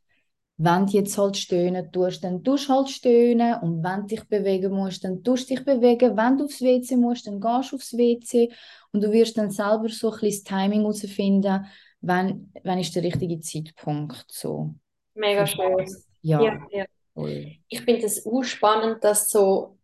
[0.58, 3.56] wenn du jetzt halt stöhnen tust, dann tust du halt stöhnen.
[3.62, 6.18] Und wenn du dich bewegen musst, dann tust du dich bewegen.
[6.18, 8.52] Wenn du aufs WC musst, dann gehst du aufs WC.
[8.92, 11.66] Und du wirst dann selber so ein bisschen das Timing herausfinden,
[12.02, 14.26] wann, wann ist der richtige Zeitpunkt.
[14.30, 14.76] So.
[15.16, 15.86] Mega schön.
[16.22, 16.86] Ja, Ja, ja.
[17.14, 17.58] Voll.
[17.70, 19.78] Ich finde es auch spannend, dass so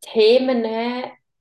[0.00, 0.64] Themen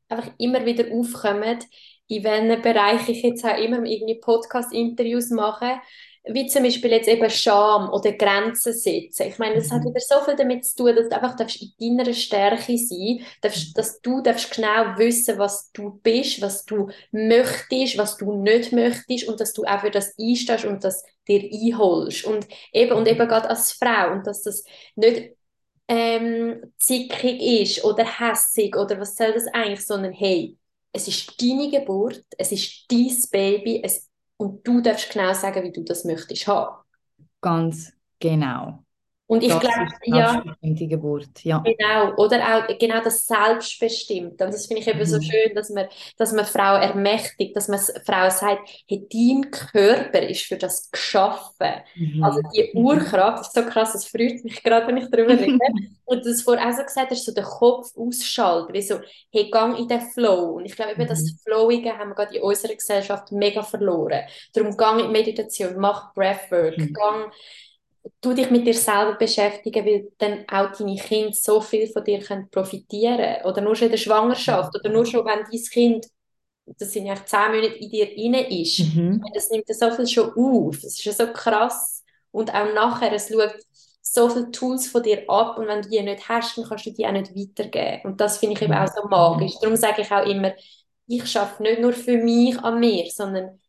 [0.10, 1.60] einfach immer wieder aufkommen,
[2.08, 5.80] in welchen Bereich ich jetzt auch immer irgendwie Podcast-Interviews mache,
[6.26, 9.28] wie zum Beispiel jetzt eben Scham oder Grenzen setzen.
[9.28, 9.86] Ich meine, das hat Mhm.
[9.86, 13.78] wieder so viel damit zu tun, dass du einfach darfst in deiner Stärke sein darfst,
[13.78, 19.28] dass du darfst genau wissen, was du bist, was du möchtest, was du nicht möchtest
[19.28, 22.24] und dass du auch für das einstehst und das dir einholst.
[22.26, 24.64] Und eben, und eben gerade als Frau und dass das
[24.96, 25.36] nicht
[25.88, 30.58] ähm, zickig ist oder hässig oder was soll das eigentlich, sondern hey,
[30.92, 35.72] es ist deine Geburt, es ist dein Baby es, und du darfst genau sagen, wie
[35.72, 36.76] du das möchtest haben.
[37.42, 38.84] Ganz genau.
[39.26, 41.44] Und ich Das glaube, ja, selbstbestimmte Geburt.
[41.44, 41.64] Ja.
[41.66, 44.44] Genau, oder auch genau das Selbstbestimmte.
[44.44, 45.22] Und das finde ich eben so Mhm.
[45.22, 50.22] schön, dass man, dass man Frau ermächtigt, dass man s- Frau sagt, hey, dein Körper
[50.22, 51.72] ist für das geschaffen.
[52.20, 52.50] Also Mhm.
[52.54, 55.58] die Urkraft, das ist so krass, das freut mich gerade, wenn ich darüber rede.
[56.06, 59.00] Und das vorher auch so gesagt hast, so den Kopf ausschalten, wie so,
[59.32, 60.56] hey, gang in den Flow.
[60.58, 61.38] Und ich glaube eben, das Mhm.
[61.46, 64.24] Flowige haben wir gerade in unserer Gesellschaft mega verloren.
[64.54, 66.94] Darum gang in die Meditation, mach Breathwork, Mhm.
[66.94, 67.32] gang
[68.22, 72.20] du dich mit dir selber beschäftigen, weil dann auch deine Kinder so viel von dir
[72.20, 76.08] können profitieren Oder nur schon in der Schwangerschaft oder nur schon, wenn dein Kind,
[76.66, 78.80] das sind ja zehn Monate in dir inne ist.
[78.80, 79.24] Mhm.
[79.34, 80.78] Das nimmt ja so viel schon auf.
[80.78, 82.04] Es ist ja so krass.
[82.32, 83.56] Und auch nachher, es schaut
[84.02, 86.92] so viele Tools von dir ab und wenn du die nicht hast, dann kannst du
[86.92, 88.12] die auch nicht weitergeben.
[88.12, 89.54] Und das finde ich eben auch so magisch.
[89.62, 90.54] Darum sage ich auch immer,
[91.08, 93.60] ich schaffe nicht nur für mich an mir, sondern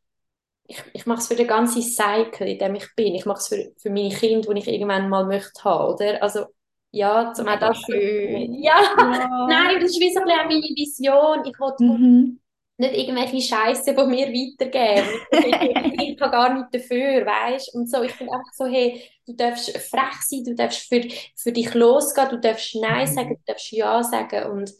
[0.66, 3.14] ich, ich mache es für den ganzen Cycle, in dem ich bin.
[3.14, 6.22] Ich mache es für, für meine Kinder, die ich irgendwann mal möchte haben, oder?
[6.22, 6.46] Also,
[6.90, 7.74] ja, zum auch Mega das.
[7.74, 8.55] schön.
[8.62, 9.18] Ja, Ja.
[9.44, 11.44] nein, das ist wie so ein bisschen auch meine Vision.
[11.44, 12.38] Ich will Mhm.
[12.79, 15.20] nicht irgendwelche Scheiße von mir weitergeben.
[15.31, 19.03] Ich, ich, ich kann gar nicht dafür, weißt Und so, ich bin einfach so, hey,
[19.27, 21.03] du darfst frech sein, du darfst für,
[21.37, 24.72] für dich losgehen, du darfst Nein sagen, du darfst Ja sagen und,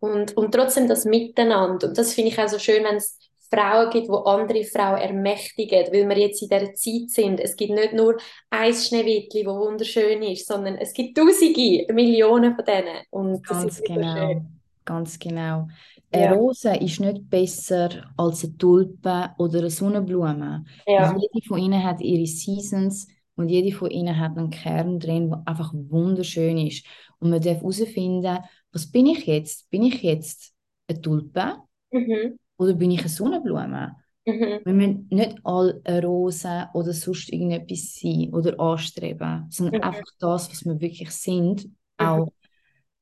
[0.00, 1.88] und, und trotzdem das Miteinander.
[1.88, 3.18] Und das finde ich auch so schön, wenn es
[3.52, 7.40] Frauen gibt, die andere Frauen ermächtigen, weil wir jetzt in dieser Zeit sind.
[7.40, 8.16] Es gibt nicht nur
[8.50, 13.04] ein Schneewittli, das wunderschön ist, sondern es gibt Tausende, Millionen von denen.
[13.10, 14.42] Und Ganz genau.
[14.84, 15.68] Ganz genau.
[16.10, 20.64] Eine Ja, Rose ist nicht besser als eine Tulpe oder eine Sonnenblume.
[20.86, 25.30] ja, Jede von ihnen hat ihre Seasons und jede von ihnen hat einen Kern drin,
[25.30, 26.84] der einfach wunderschön ist.
[27.18, 28.38] Und man darf herausfinden,
[28.72, 29.70] was bin ich jetzt?
[29.70, 30.52] Bin ich jetzt
[30.88, 31.56] eine Tulpe
[31.90, 32.38] mhm.
[32.62, 33.96] Oder bin ich eine Sonnenblume?
[34.26, 34.64] Mhm.
[34.64, 39.82] Wir müssen nicht alle eine Rose oder sonst irgendetwas sein oder anstreben, sondern Mhm.
[39.82, 42.24] einfach das, was wir wirklich sind, Mhm.
[42.24, 42.32] auch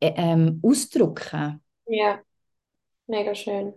[0.01, 1.61] äh, ähm, ausdrücken.
[1.87, 2.23] Ja,
[3.09, 3.75] mega schön.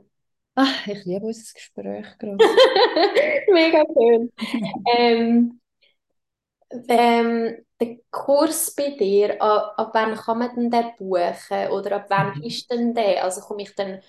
[0.56, 2.44] Ach, ich liebe unser Gespräch gerade.
[3.54, 4.32] Mega schön.
[4.86, 5.60] Ähm,
[6.88, 11.68] ähm, der Kurs bei dir, ab, ab wann kann man denn den buchen?
[11.72, 12.42] Oder ab wann Mhm.
[12.42, 13.24] ist denn der?
[13.24, 14.02] Also komme ich dann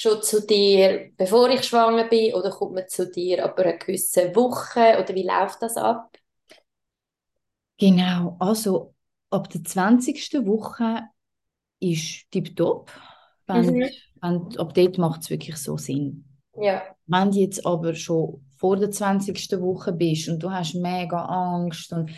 [0.00, 4.34] schon zu dir, bevor ich schwanger bin, oder kommt man zu dir ab einer gewissen
[4.36, 4.98] Woche?
[5.02, 6.10] Oder wie läuft das ab?
[7.78, 8.94] Genau, also
[9.30, 10.46] ab der 20.
[10.46, 11.02] Woche
[11.80, 12.92] ist tipptopp.
[13.46, 13.88] Wenn, Mhm.
[14.22, 16.24] wenn, ab dort macht es wirklich so Sinn.
[16.56, 16.96] Ja.
[17.06, 19.60] Wenn du jetzt aber schon vor der 20.
[19.62, 22.10] Woche bist und du hast mega Angst, und,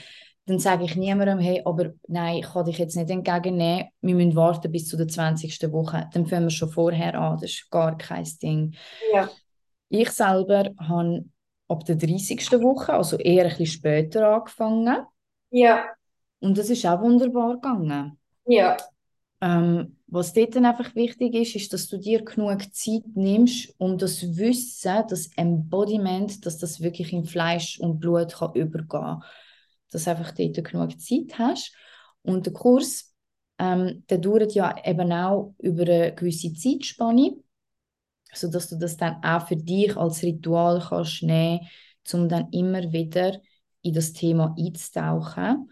[0.50, 4.34] dann sage ich niemandem, hey, aber nein, ich kann dich jetzt nicht entgegennehmen, wir müssen
[4.34, 5.70] warten bis zu der 20.
[5.70, 6.08] Woche.
[6.12, 8.74] Dann fangen wir schon vorher an, das ist gar kein Ding.
[9.14, 9.28] Ja.
[9.90, 11.24] Ich selber habe
[11.68, 12.50] ab der 30.
[12.62, 15.06] Woche, also eher ein bisschen später angefangen
[15.50, 15.84] Ja.
[16.40, 18.18] und das ist auch wunderbar gegangen.
[18.44, 18.76] Ja.
[19.40, 23.96] Ähm, was dort dann einfach wichtig ist, ist, dass du dir genug Zeit nimmst, um
[23.96, 29.22] das Wissen, das Embodiment, dass das wirklich in Fleisch und Blut kann übergehen
[29.90, 31.74] Dass du einfach dort genug Zeit hast.
[32.22, 33.14] Und der Kurs,
[33.58, 37.36] ähm, der dauert ja eben auch über eine gewisse Zeitspanne,
[38.32, 41.60] sodass du das dann auch für dich als Ritual kannst nehmen,
[42.12, 43.40] um dann immer wieder
[43.82, 45.70] in das Thema einzutauchen.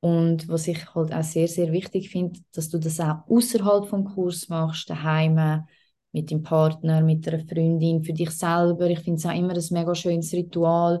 [0.00, 4.04] Und was ich halt auch sehr, sehr wichtig finde, dass du das auch außerhalb vom
[4.04, 5.64] Kurs machst, daheim
[6.12, 8.88] mit dem Partner, mit einer Freundin, für dich selber.
[8.88, 11.00] Ich finde es auch immer ein mega schönes Ritual,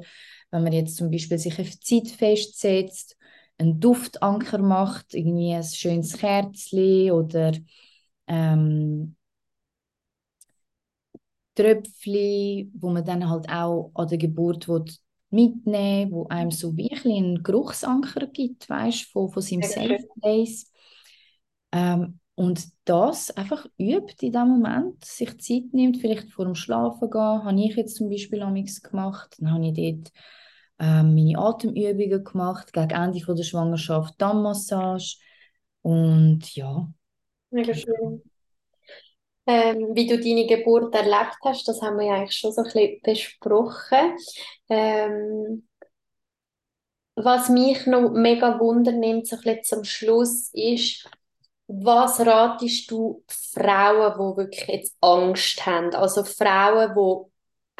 [0.50, 3.16] wenn man jetzt zum Beispiel sich auf Zeit festsetzt,
[3.58, 7.52] einen Duftanker macht, irgendwie ein schönes Kerzchen oder
[8.26, 9.16] ähm,
[11.54, 14.84] Tröpfchen, wo man dann halt auch an der Geburt will
[15.30, 19.98] mitnehmen, wo einem so wie ein bisschen einen Geruchsanker gibt, weißt, von, von seinem Safe.
[20.20, 20.72] Place.
[21.72, 27.10] Ähm, und das einfach übt in dem Moment, sich Zeit nimmt, vielleicht vor dem Schlafen
[27.10, 30.12] gehen, habe ich jetzt zum Beispiel amigs gemacht, dann habe ich dort
[30.78, 35.16] ähm, meine Atemübungen gemacht, gegen Ende von der Schwangerschaft Dammmassage
[35.82, 36.88] und ja.
[37.50, 38.22] Mega schön.
[39.48, 42.66] Ähm, wie du deine Geburt erlebt hast, das haben wir ja eigentlich schon so ein
[42.66, 44.16] bisschen besprochen.
[44.68, 45.66] Ähm,
[47.16, 51.10] was mich noch mega Wunder nimmt, so ein bisschen zum Schluss, ist,
[51.68, 55.94] was ratest du Frauen, die wirklich jetzt Angst haben?
[55.94, 57.30] Also Frauen, die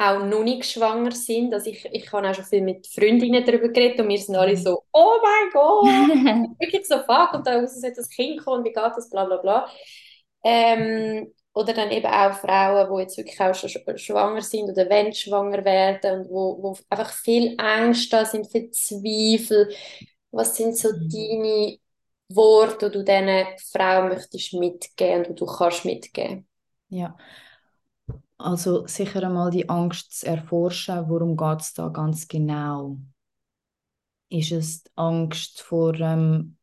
[0.01, 1.53] auch noch nicht schwanger sind.
[1.53, 4.55] Also ich, ich habe auch schon viel mit Freundinnen darüber geredet und wir sind alle
[4.55, 5.85] so, oh mein Gott,
[6.59, 9.37] wirklich so fuck und da muss jetzt das Kind kommen, wie geht das, bla bla
[9.37, 9.67] bla.
[10.43, 15.13] Ähm, oder dann eben auch Frauen, die jetzt wirklich auch schon schwanger sind oder wollen
[15.13, 19.73] schwanger werden und wo, wo einfach viel Angst da sind, viel Zweifel.
[20.31, 21.09] Was sind so mhm.
[21.09, 21.79] deine
[22.29, 26.47] Worte, die du diesen Frauen möchtest mitgeben und du kannst mitgeben?
[26.89, 27.15] Ja,
[28.37, 32.97] also sicher einmal die Angst zu erforschen, worum geht es da ganz genau?
[34.29, 36.57] Ist es die Angst vor, ähm,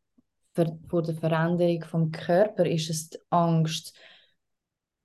[0.88, 2.64] vor der Veränderung vom Körper?
[2.64, 3.92] Ist es die Angst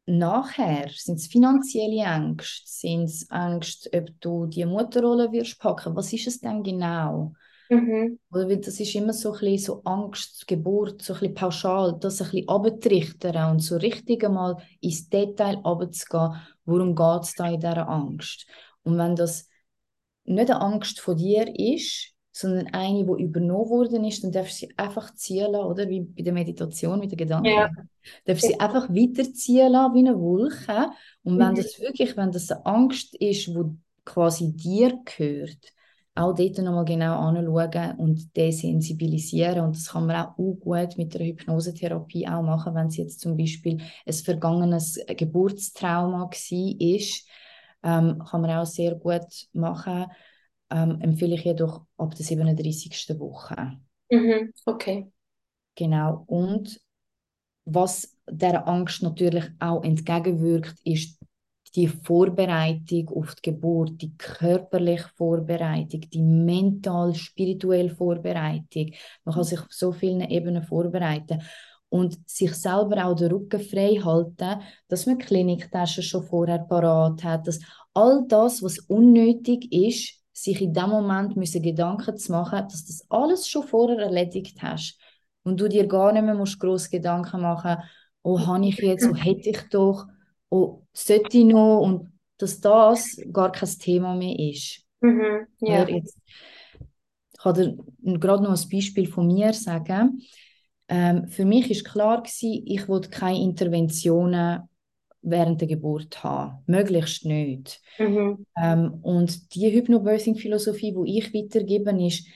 [0.05, 0.89] nachher?
[0.95, 2.67] Sind es finanzielle Ängste?
[2.69, 5.95] Sind es Ängste, ob du die Mutterrolle wirst packen?
[5.95, 7.33] Was ist es denn genau?
[7.71, 8.19] Mhm.
[8.33, 12.21] Oder das ist immer so ein bisschen so Angst, Geburt, so ein bisschen pauschal, das
[12.21, 17.61] ein bisschen abzutrichtern und so richtig einmal ins Detail abzugehen, worum geht es da in
[17.61, 18.45] dieser Angst?
[18.83, 19.47] Und wenn das
[20.25, 24.67] nicht eine Angst von dir ist, sondern eine, die übernommen worden ist, dann darfst du
[24.67, 25.87] sie einfach ziehen lassen, oder?
[25.87, 27.51] Wie bei der Meditation mit den Gedanken.
[27.51, 27.69] Ja.
[28.25, 30.89] Darfst sie einfach weiterziehen lassen, wie eine Wolke.
[31.23, 31.55] Und wenn mhm.
[31.55, 33.63] das wirklich, wenn das eine Angst ist, die
[34.03, 35.73] quasi dir gehört,
[36.15, 39.61] auch dort nochmal genau anschauen und desensibilisieren.
[39.61, 43.37] Und das kann man auch, gut mit der Hypnosetherapie auch machen, wenn es jetzt zum
[43.37, 47.09] Beispiel ein vergangenes Geburtstrauma war,
[47.83, 50.07] ähm, kann man auch sehr gut machen.
[50.69, 53.19] Ähm, empfehle ich jedoch ab der 37.
[53.19, 53.79] Woche.
[54.09, 55.11] Mhm, okay.
[55.75, 56.23] Genau.
[56.27, 56.79] Und
[57.65, 61.20] was der Angst natürlich auch entgegenwirkt, ist
[61.75, 68.91] die Vorbereitung auf die Geburt, die körperliche Vorbereitung, die mental-spirituelle Vorbereitung.
[69.23, 71.41] Man kann sich auf so vielen Ebenen vorbereiten
[71.89, 77.47] und sich selber auch den Rücken frei halten, dass man Kliniktaschen schon vorher parat hat,
[77.47, 77.59] dass
[77.93, 83.05] all das, was unnötig ist, sich in dem Moment müssen Gedanken zu machen, dass das
[83.09, 84.97] alles schon vorher erledigt hast
[85.43, 87.77] und du dir gar nicht mehr musst groß Gedanken machen,
[88.23, 90.05] oh, habe ich jetzt, oh, hätte ich doch,
[90.51, 94.83] oh, sollte ich noch und dass das gar kein Thema mehr ist.
[94.99, 95.87] Mhm, ja.
[95.87, 96.17] Jetzt,
[97.33, 97.77] ich kann dir
[98.19, 100.21] gerade noch ein Beispiel von mir sagen.
[100.87, 104.63] Ähm, für mich ist klar gewesen, ich wollte keine Interventionen
[105.21, 106.63] während der Geburt haben.
[106.65, 107.81] Möglichst nicht.
[107.97, 108.45] Mhm.
[108.57, 112.27] Ähm, und die Hypnobirthing-Philosophie, die ich weitergebe, ist,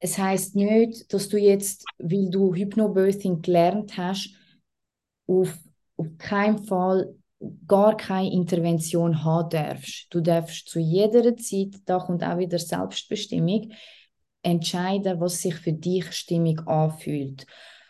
[0.00, 4.34] es heißt nicht, dass du jetzt, weil du Hypnobirthing gelernt hast,
[5.26, 5.56] auf,
[5.96, 7.14] auf keinen Fall
[7.66, 10.06] gar keine Intervention haben darfst.
[10.10, 13.72] Du darfst zu jeder Zeit, da kommt auch wieder Selbstbestimmung,
[14.42, 17.46] entscheiden, was sich für dich stimmig anfühlt.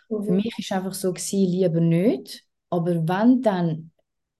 [0.08, 0.24] Mhm.
[0.24, 3.90] Für mich ist einfach so gewesen, lieber nicht, aber wenn dann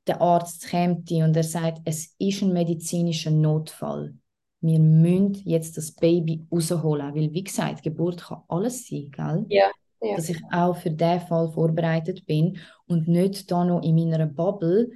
[0.07, 4.15] der Arzt kommt und er sagt, es ist ein medizinischer Notfall,
[4.61, 9.45] wir müssen jetzt das Baby rausholen, weil wie gesagt, Geburt kann alles sein, gell?
[9.49, 9.71] Ja,
[10.05, 10.17] ja.
[10.17, 14.89] Dass ich auch für diesen Fall vorbereitet bin und nicht da noch in meiner Bubble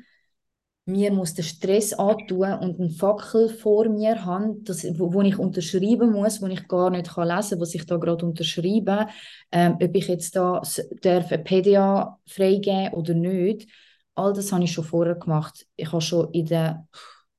[0.89, 5.39] mir muss der Stress antun und einen Fackel vor mir haben, das, wo, wo, ich
[5.39, 9.07] unterschreiben muss, wo ich gar nicht kann lesen kann, was ich da gerade unterschreibe,
[9.53, 10.63] ähm, ob ich jetzt da
[11.03, 13.69] darf eine PDA freigeben oder nicht.
[14.15, 15.67] All das habe ich schon vorher gemacht.
[15.77, 16.89] Ich habe schon in der,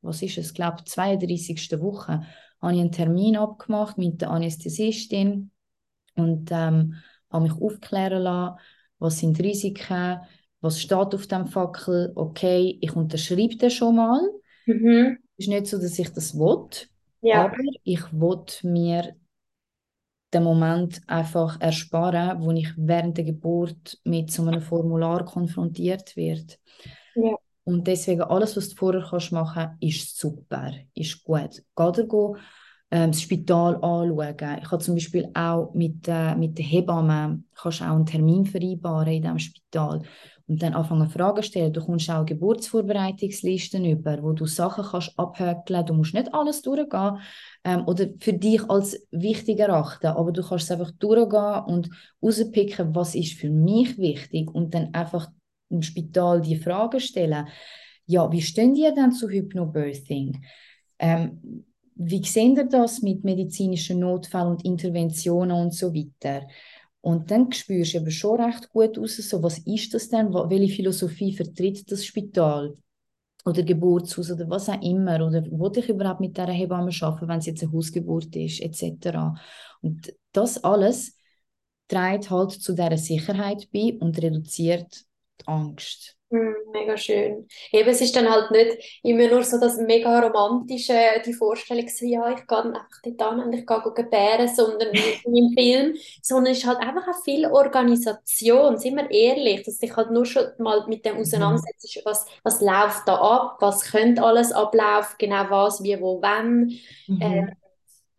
[0.02, 1.82] was ist es, glaube 32.
[1.82, 2.22] Woche,
[2.62, 5.50] habe ich einen Termin abgemacht mit der Anästhesistin
[6.14, 6.98] und ähm,
[7.30, 8.60] habe mich aufklären lassen,
[9.00, 10.20] was sind die Risiken,
[10.62, 14.22] was steht auf dem Fackel, okay, ich unterschreibe den schon mal.
[14.66, 15.18] Mhm.
[15.38, 16.68] Es ist nicht so, dass ich das will,
[17.22, 17.46] ja.
[17.46, 19.16] aber ich will mir
[20.34, 26.60] den Moment einfach ersparen, wo ich während der Geburt mit so einem Formular konfrontiert wird.
[27.16, 27.36] Ja.
[27.64, 31.64] Und deswegen alles, was du vorher kannst machen, ist super, ist gut.
[31.76, 32.08] Geh dir
[32.92, 34.60] ähm, das Spital anschauen.
[34.62, 39.08] Ich habe zum Beispiel auch mit, äh, mit der Hebamme kannst auch einen Termin vereinbaren
[39.14, 40.02] in diesem Spital
[40.48, 41.72] und dann anfangen Fragen stellen.
[41.72, 45.86] Du kommst auch Geburtsvorbereitungslisten über, wo du Sachen kannst abhökeln.
[45.86, 47.20] Du musst nicht alles durchgehen
[47.64, 51.90] ähm, oder für dich als wichtig erachten, aber du kannst es einfach durchgehen und
[52.24, 55.30] rauspicken, was ist für mich wichtig und dann einfach
[55.70, 57.48] im Spital die Fragen stellen.
[58.08, 60.44] Ja, wie stehen die denn zu Hypnobirthing?
[60.98, 61.66] Ähm,
[62.02, 66.48] wie sehen ihr das mit medizinischen Notfällen und Interventionen und so weiter?
[67.02, 70.34] Und dann spürst du aber schon recht gut aus, so, was ist das denn?
[70.34, 72.74] Welche Philosophie vertritt das Spital?
[73.46, 75.26] Oder Geburtshaus oder was auch immer.
[75.26, 79.36] Oder wo ich überhaupt mit dieser Hebamme arbeiten, wenn es jetzt eine Hausgeburt ist, etc.
[79.82, 81.18] Und das alles
[81.90, 85.06] trägt halt zu dieser Sicherheit bei und reduziert
[85.42, 86.19] die Angst.
[86.32, 87.48] Mm, mega schön.
[87.72, 90.94] Eben, es ist dann halt nicht immer nur so das mega romantische,
[91.26, 94.90] die Vorstellung, so, ja, ich gehe einfach dort an und ich gehe gebären, sondern
[95.26, 99.96] im Film, sondern es ist halt einfach auch viel Organisation, sind wir ehrlich, dass dich
[99.96, 101.22] halt nur schon mal mit dem mhm.
[101.22, 106.80] auseinandersetzt, was, was läuft da ab, was könnte alles ablaufen, genau was, wie, wo, wann.
[107.08, 107.22] Mhm.
[107.22, 107.52] Ähm,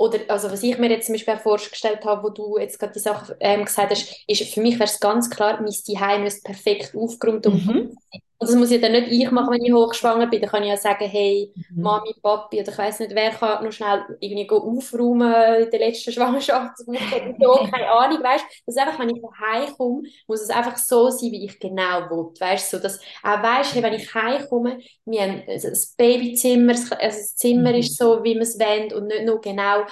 [0.01, 3.01] oder also was ich mir jetzt zum Beispiel vorgestellt habe, wo du jetzt gerade die
[3.01, 6.97] Sache ähm, gesagt hast, ist für mich wäre es ganz klar, mein Zuhause müsste perfekt
[6.97, 7.99] aufgeräumt und mhm.
[8.41, 10.41] Und das muss ja dann nicht ich machen, wenn ich hochschwanger bin.
[10.41, 11.83] Dann kann ich ja sagen, hey, mhm.
[11.83, 16.11] Mami, Papi, oder ich weiß nicht, wer kann noch schnell irgendwie aufräumen in der letzten
[16.13, 18.81] Schwangerschaftswoche oder so, keine Ahnung, weißt du.
[18.81, 22.77] einfach, wenn ich heimkomme, muss es einfach so sein, wie ich genau will, weißt du.
[22.79, 27.73] So, dass auch weißt, hey, wenn ich heimkomme, wir haben das Babyzimmer, also das Zimmer
[27.73, 27.79] mhm.
[27.79, 29.85] ist so, wie man es wendet und nicht nur genau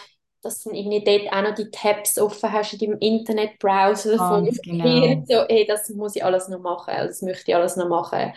[0.48, 4.44] dass du irgendwie dort auch noch die Tabs offen hast in deinem Internetbrowser davon.
[4.62, 5.24] Genau.
[5.28, 8.32] So, hey, das muss ich alles noch machen, das möchte ich alles noch machen.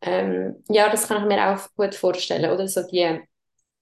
[0.00, 2.68] Ähm, ja, das kann ich mir auch gut vorstellen, oder?
[2.68, 3.20] So die,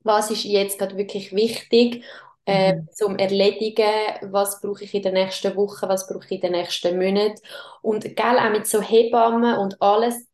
[0.00, 2.04] was ist jetzt gerade wirklich wichtig
[2.46, 2.88] äh, mhm.
[2.92, 3.90] zum Erledigen,
[4.22, 7.40] was brauche ich in der nächsten Woche, was brauche ich in den nächsten Monaten.
[7.82, 10.26] Und gell, auch mit so Hebammen und alles,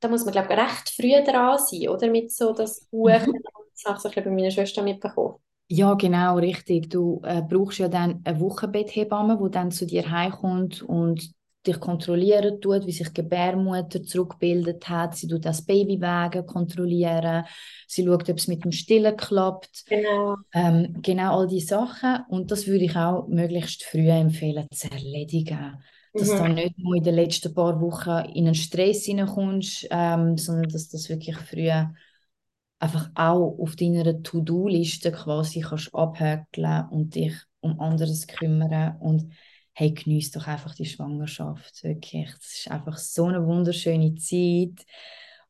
[0.00, 2.08] da muss man, glaube ich, recht früh dran sein, oder?
[2.08, 3.42] Mit so das Buch, mhm.
[3.74, 5.36] das habe ich bei meiner Schwester mitbekommen.
[5.72, 6.90] Ja, genau, richtig.
[6.90, 11.30] Du äh, brauchst ja dann eine Wochenbetthebamme, die dann zu dir heimkommt und
[11.64, 15.16] dich kontrollieren tut, wie sich die Gebärmutter zurückgebildet hat.
[15.16, 17.44] Sie tut das Babywegen kontrollieren.
[17.86, 19.84] Sie schaut, ob es mit dem Stillen klappt.
[19.86, 20.38] Genau.
[20.52, 22.24] Ähm, genau all diese Sachen.
[22.30, 25.80] Und das würde ich auch möglichst früh empfehlen zu erledigen.
[26.12, 26.36] Dass mhm.
[26.36, 30.88] du nicht nur in den letzten paar Wochen in einen Stress hineinkommst, ähm, sondern dass
[30.88, 31.70] das wirklich früh
[32.80, 39.32] einfach auch auf deiner To-Do-Liste quasi kannst abhäkeln und dich um anderes kümmern und
[39.74, 42.28] hey, genieß doch einfach die Schwangerschaft, wirklich.
[42.40, 44.84] Es ist einfach so eine wunderschöne Zeit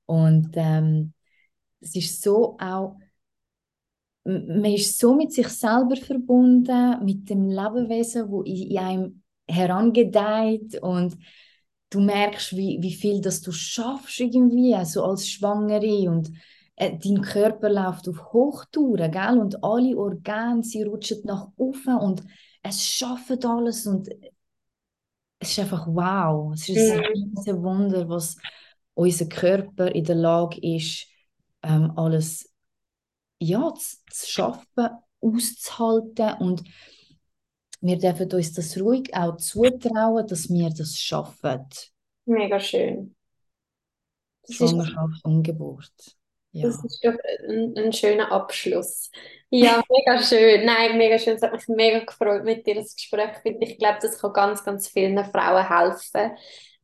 [0.06, 1.14] und ähm,
[1.80, 2.96] es ist so auch,
[4.24, 10.80] man ist so mit sich selber verbunden, mit dem Lebewesen, wo in, in einem herangedeiht
[10.82, 11.16] und
[11.90, 16.30] du merkst, wie, wie viel das du schaffst irgendwie, also als Schwangere und
[16.80, 19.38] äh, dein Körper läuft auf Hochtouren, gell?
[19.38, 22.22] Und alle Organe, sie rutschen nach oben und
[22.62, 24.08] es schafft alles und
[25.38, 26.54] es ist einfach wow.
[26.54, 27.34] Es ist mhm.
[27.46, 28.36] ein Wunder, was
[28.94, 31.06] unser Körper in der Lage ist,
[31.62, 32.50] ähm, alles
[33.38, 34.88] ja, zu, zu schaffen,
[35.20, 36.64] auszuhalten und
[37.82, 41.66] wir dürfen uns das ruhig auch zutrauen, dass wir das schaffen.
[42.24, 43.14] Mega schön.
[44.42, 46.19] Das Schwangerschaft und Geburt.
[46.52, 46.66] Ja.
[46.66, 47.14] Das ist doch
[47.48, 49.10] ein, ein, schöner Abschluss.
[49.50, 50.64] Ja, mega schön.
[50.64, 51.36] Nein, mega schön.
[51.36, 53.30] Es hat mich mega gefreut mit dir, das Gespräch.
[53.44, 56.32] Ich glaube, das kann ganz, ganz vielen Frauen helfen,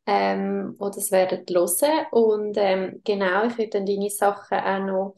[0.05, 2.05] ähm, die das werden hören.
[2.11, 5.15] Und ähm, genau, ich würde dann deine Sachen auch noch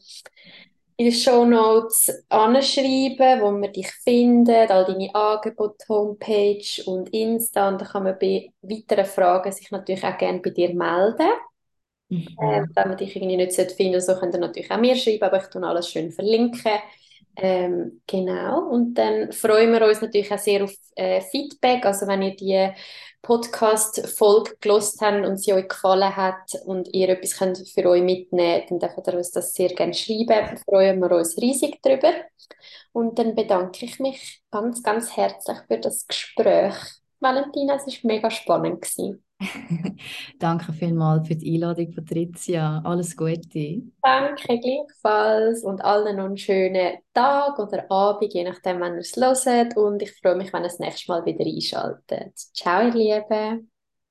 [0.96, 7.68] in die Show Notes anschreiben, wo man dich findet, all deine Angebote, Homepage und Insta.
[7.68, 11.30] Und dann kann man bei weiteren Fragen sich natürlich auch gerne bei dir melden.
[12.10, 12.36] Mhm.
[12.42, 15.38] Ähm, wenn man dich irgendwie nicht finden so könnt ihr natürlich auch mir schreiben, aber
[15.38, 16.72] ich tue alles schön verlinken.
[17.36, 22.22] Ähm, genau, und dann freuen wir uns natürlich auch sehr auf äh, Feedback, also wenn
[22.22, 22.70] ihr die
[23.22, 28.64] Podcast-Folge gelost habt und sie euch gefallen hat und ihr etwas könnt für euch mitnehmen
[28.68, 32.12] dann dürft ihr uns das sehr gerne schreiben, da freuen wir uns riesig drüber.
[32.92, 36.74] Und dann bedanke ich mich ganz, ganz herzlich für das Gespräch.
[37.20, 38.82] Valentina, es war mega spannend.
[38.82, 39.22] Gewesen.
[40.38, 42.82] Danke vielmals für die Einladung, Patricia.
[42.84, 43.82] Alles Gute.
[44.02, 49.16] Danke gleichfalls und allen noch einen schönen Tag oder Abend, je nachdem, wann ihr es
[49.16, 49.76] hört.
[49.76, 52.36] Und ich freue mich, wenn ihr das nächste Mal wieder einschaltet.
[52.54, 53.69] Ciao, ihr Lieben.